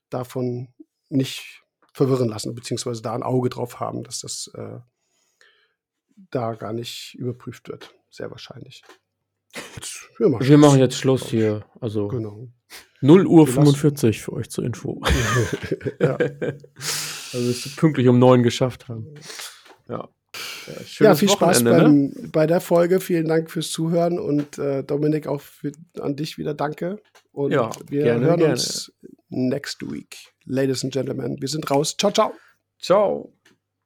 [0.09, 0.73] davon
[1.07, 1.63] nicht
[1.93, 4.79] verwirren lassen, beziehungsweise da ein Auge drauf haben, dass das äh,
[6.31, 7.95] da gar nicht überprüft wird.
[8.09, 8.83] Sehr wahrscheinlich.
[9.75, 11.65] Jetzt, wir, machen, wir machen jetzt Schluss hier.
[11.79, 12.47] Also genau.
[13.01, 15.01] 0 Uhr 45 für euch zur Info.
[15.99, 16.17] ja.
[16.17, 19.07] Also es pünktlich um 9 geschafft haben.
[19.87, 20.09] Ja.
[20.67, 22.29] Ja, ja viel Spaß beim, ne?
[22.31, 22.99] bei der Folge.
[22.99, 27.01] Vielen Dank fürs Zuhören und äh, Dominik auch für, an dich wieder danke.
[27.31, 28.53] Und ja, wir gerne, hören gerne.
[28.53, 28.91] uns
[29.29, 30.17] next week.
[30.45, 31.95] Ladies and Gentlemen, wir sind raus.
[31.97, 32.33] Ciao, ciao.
[32.79, 33.33] Ciao.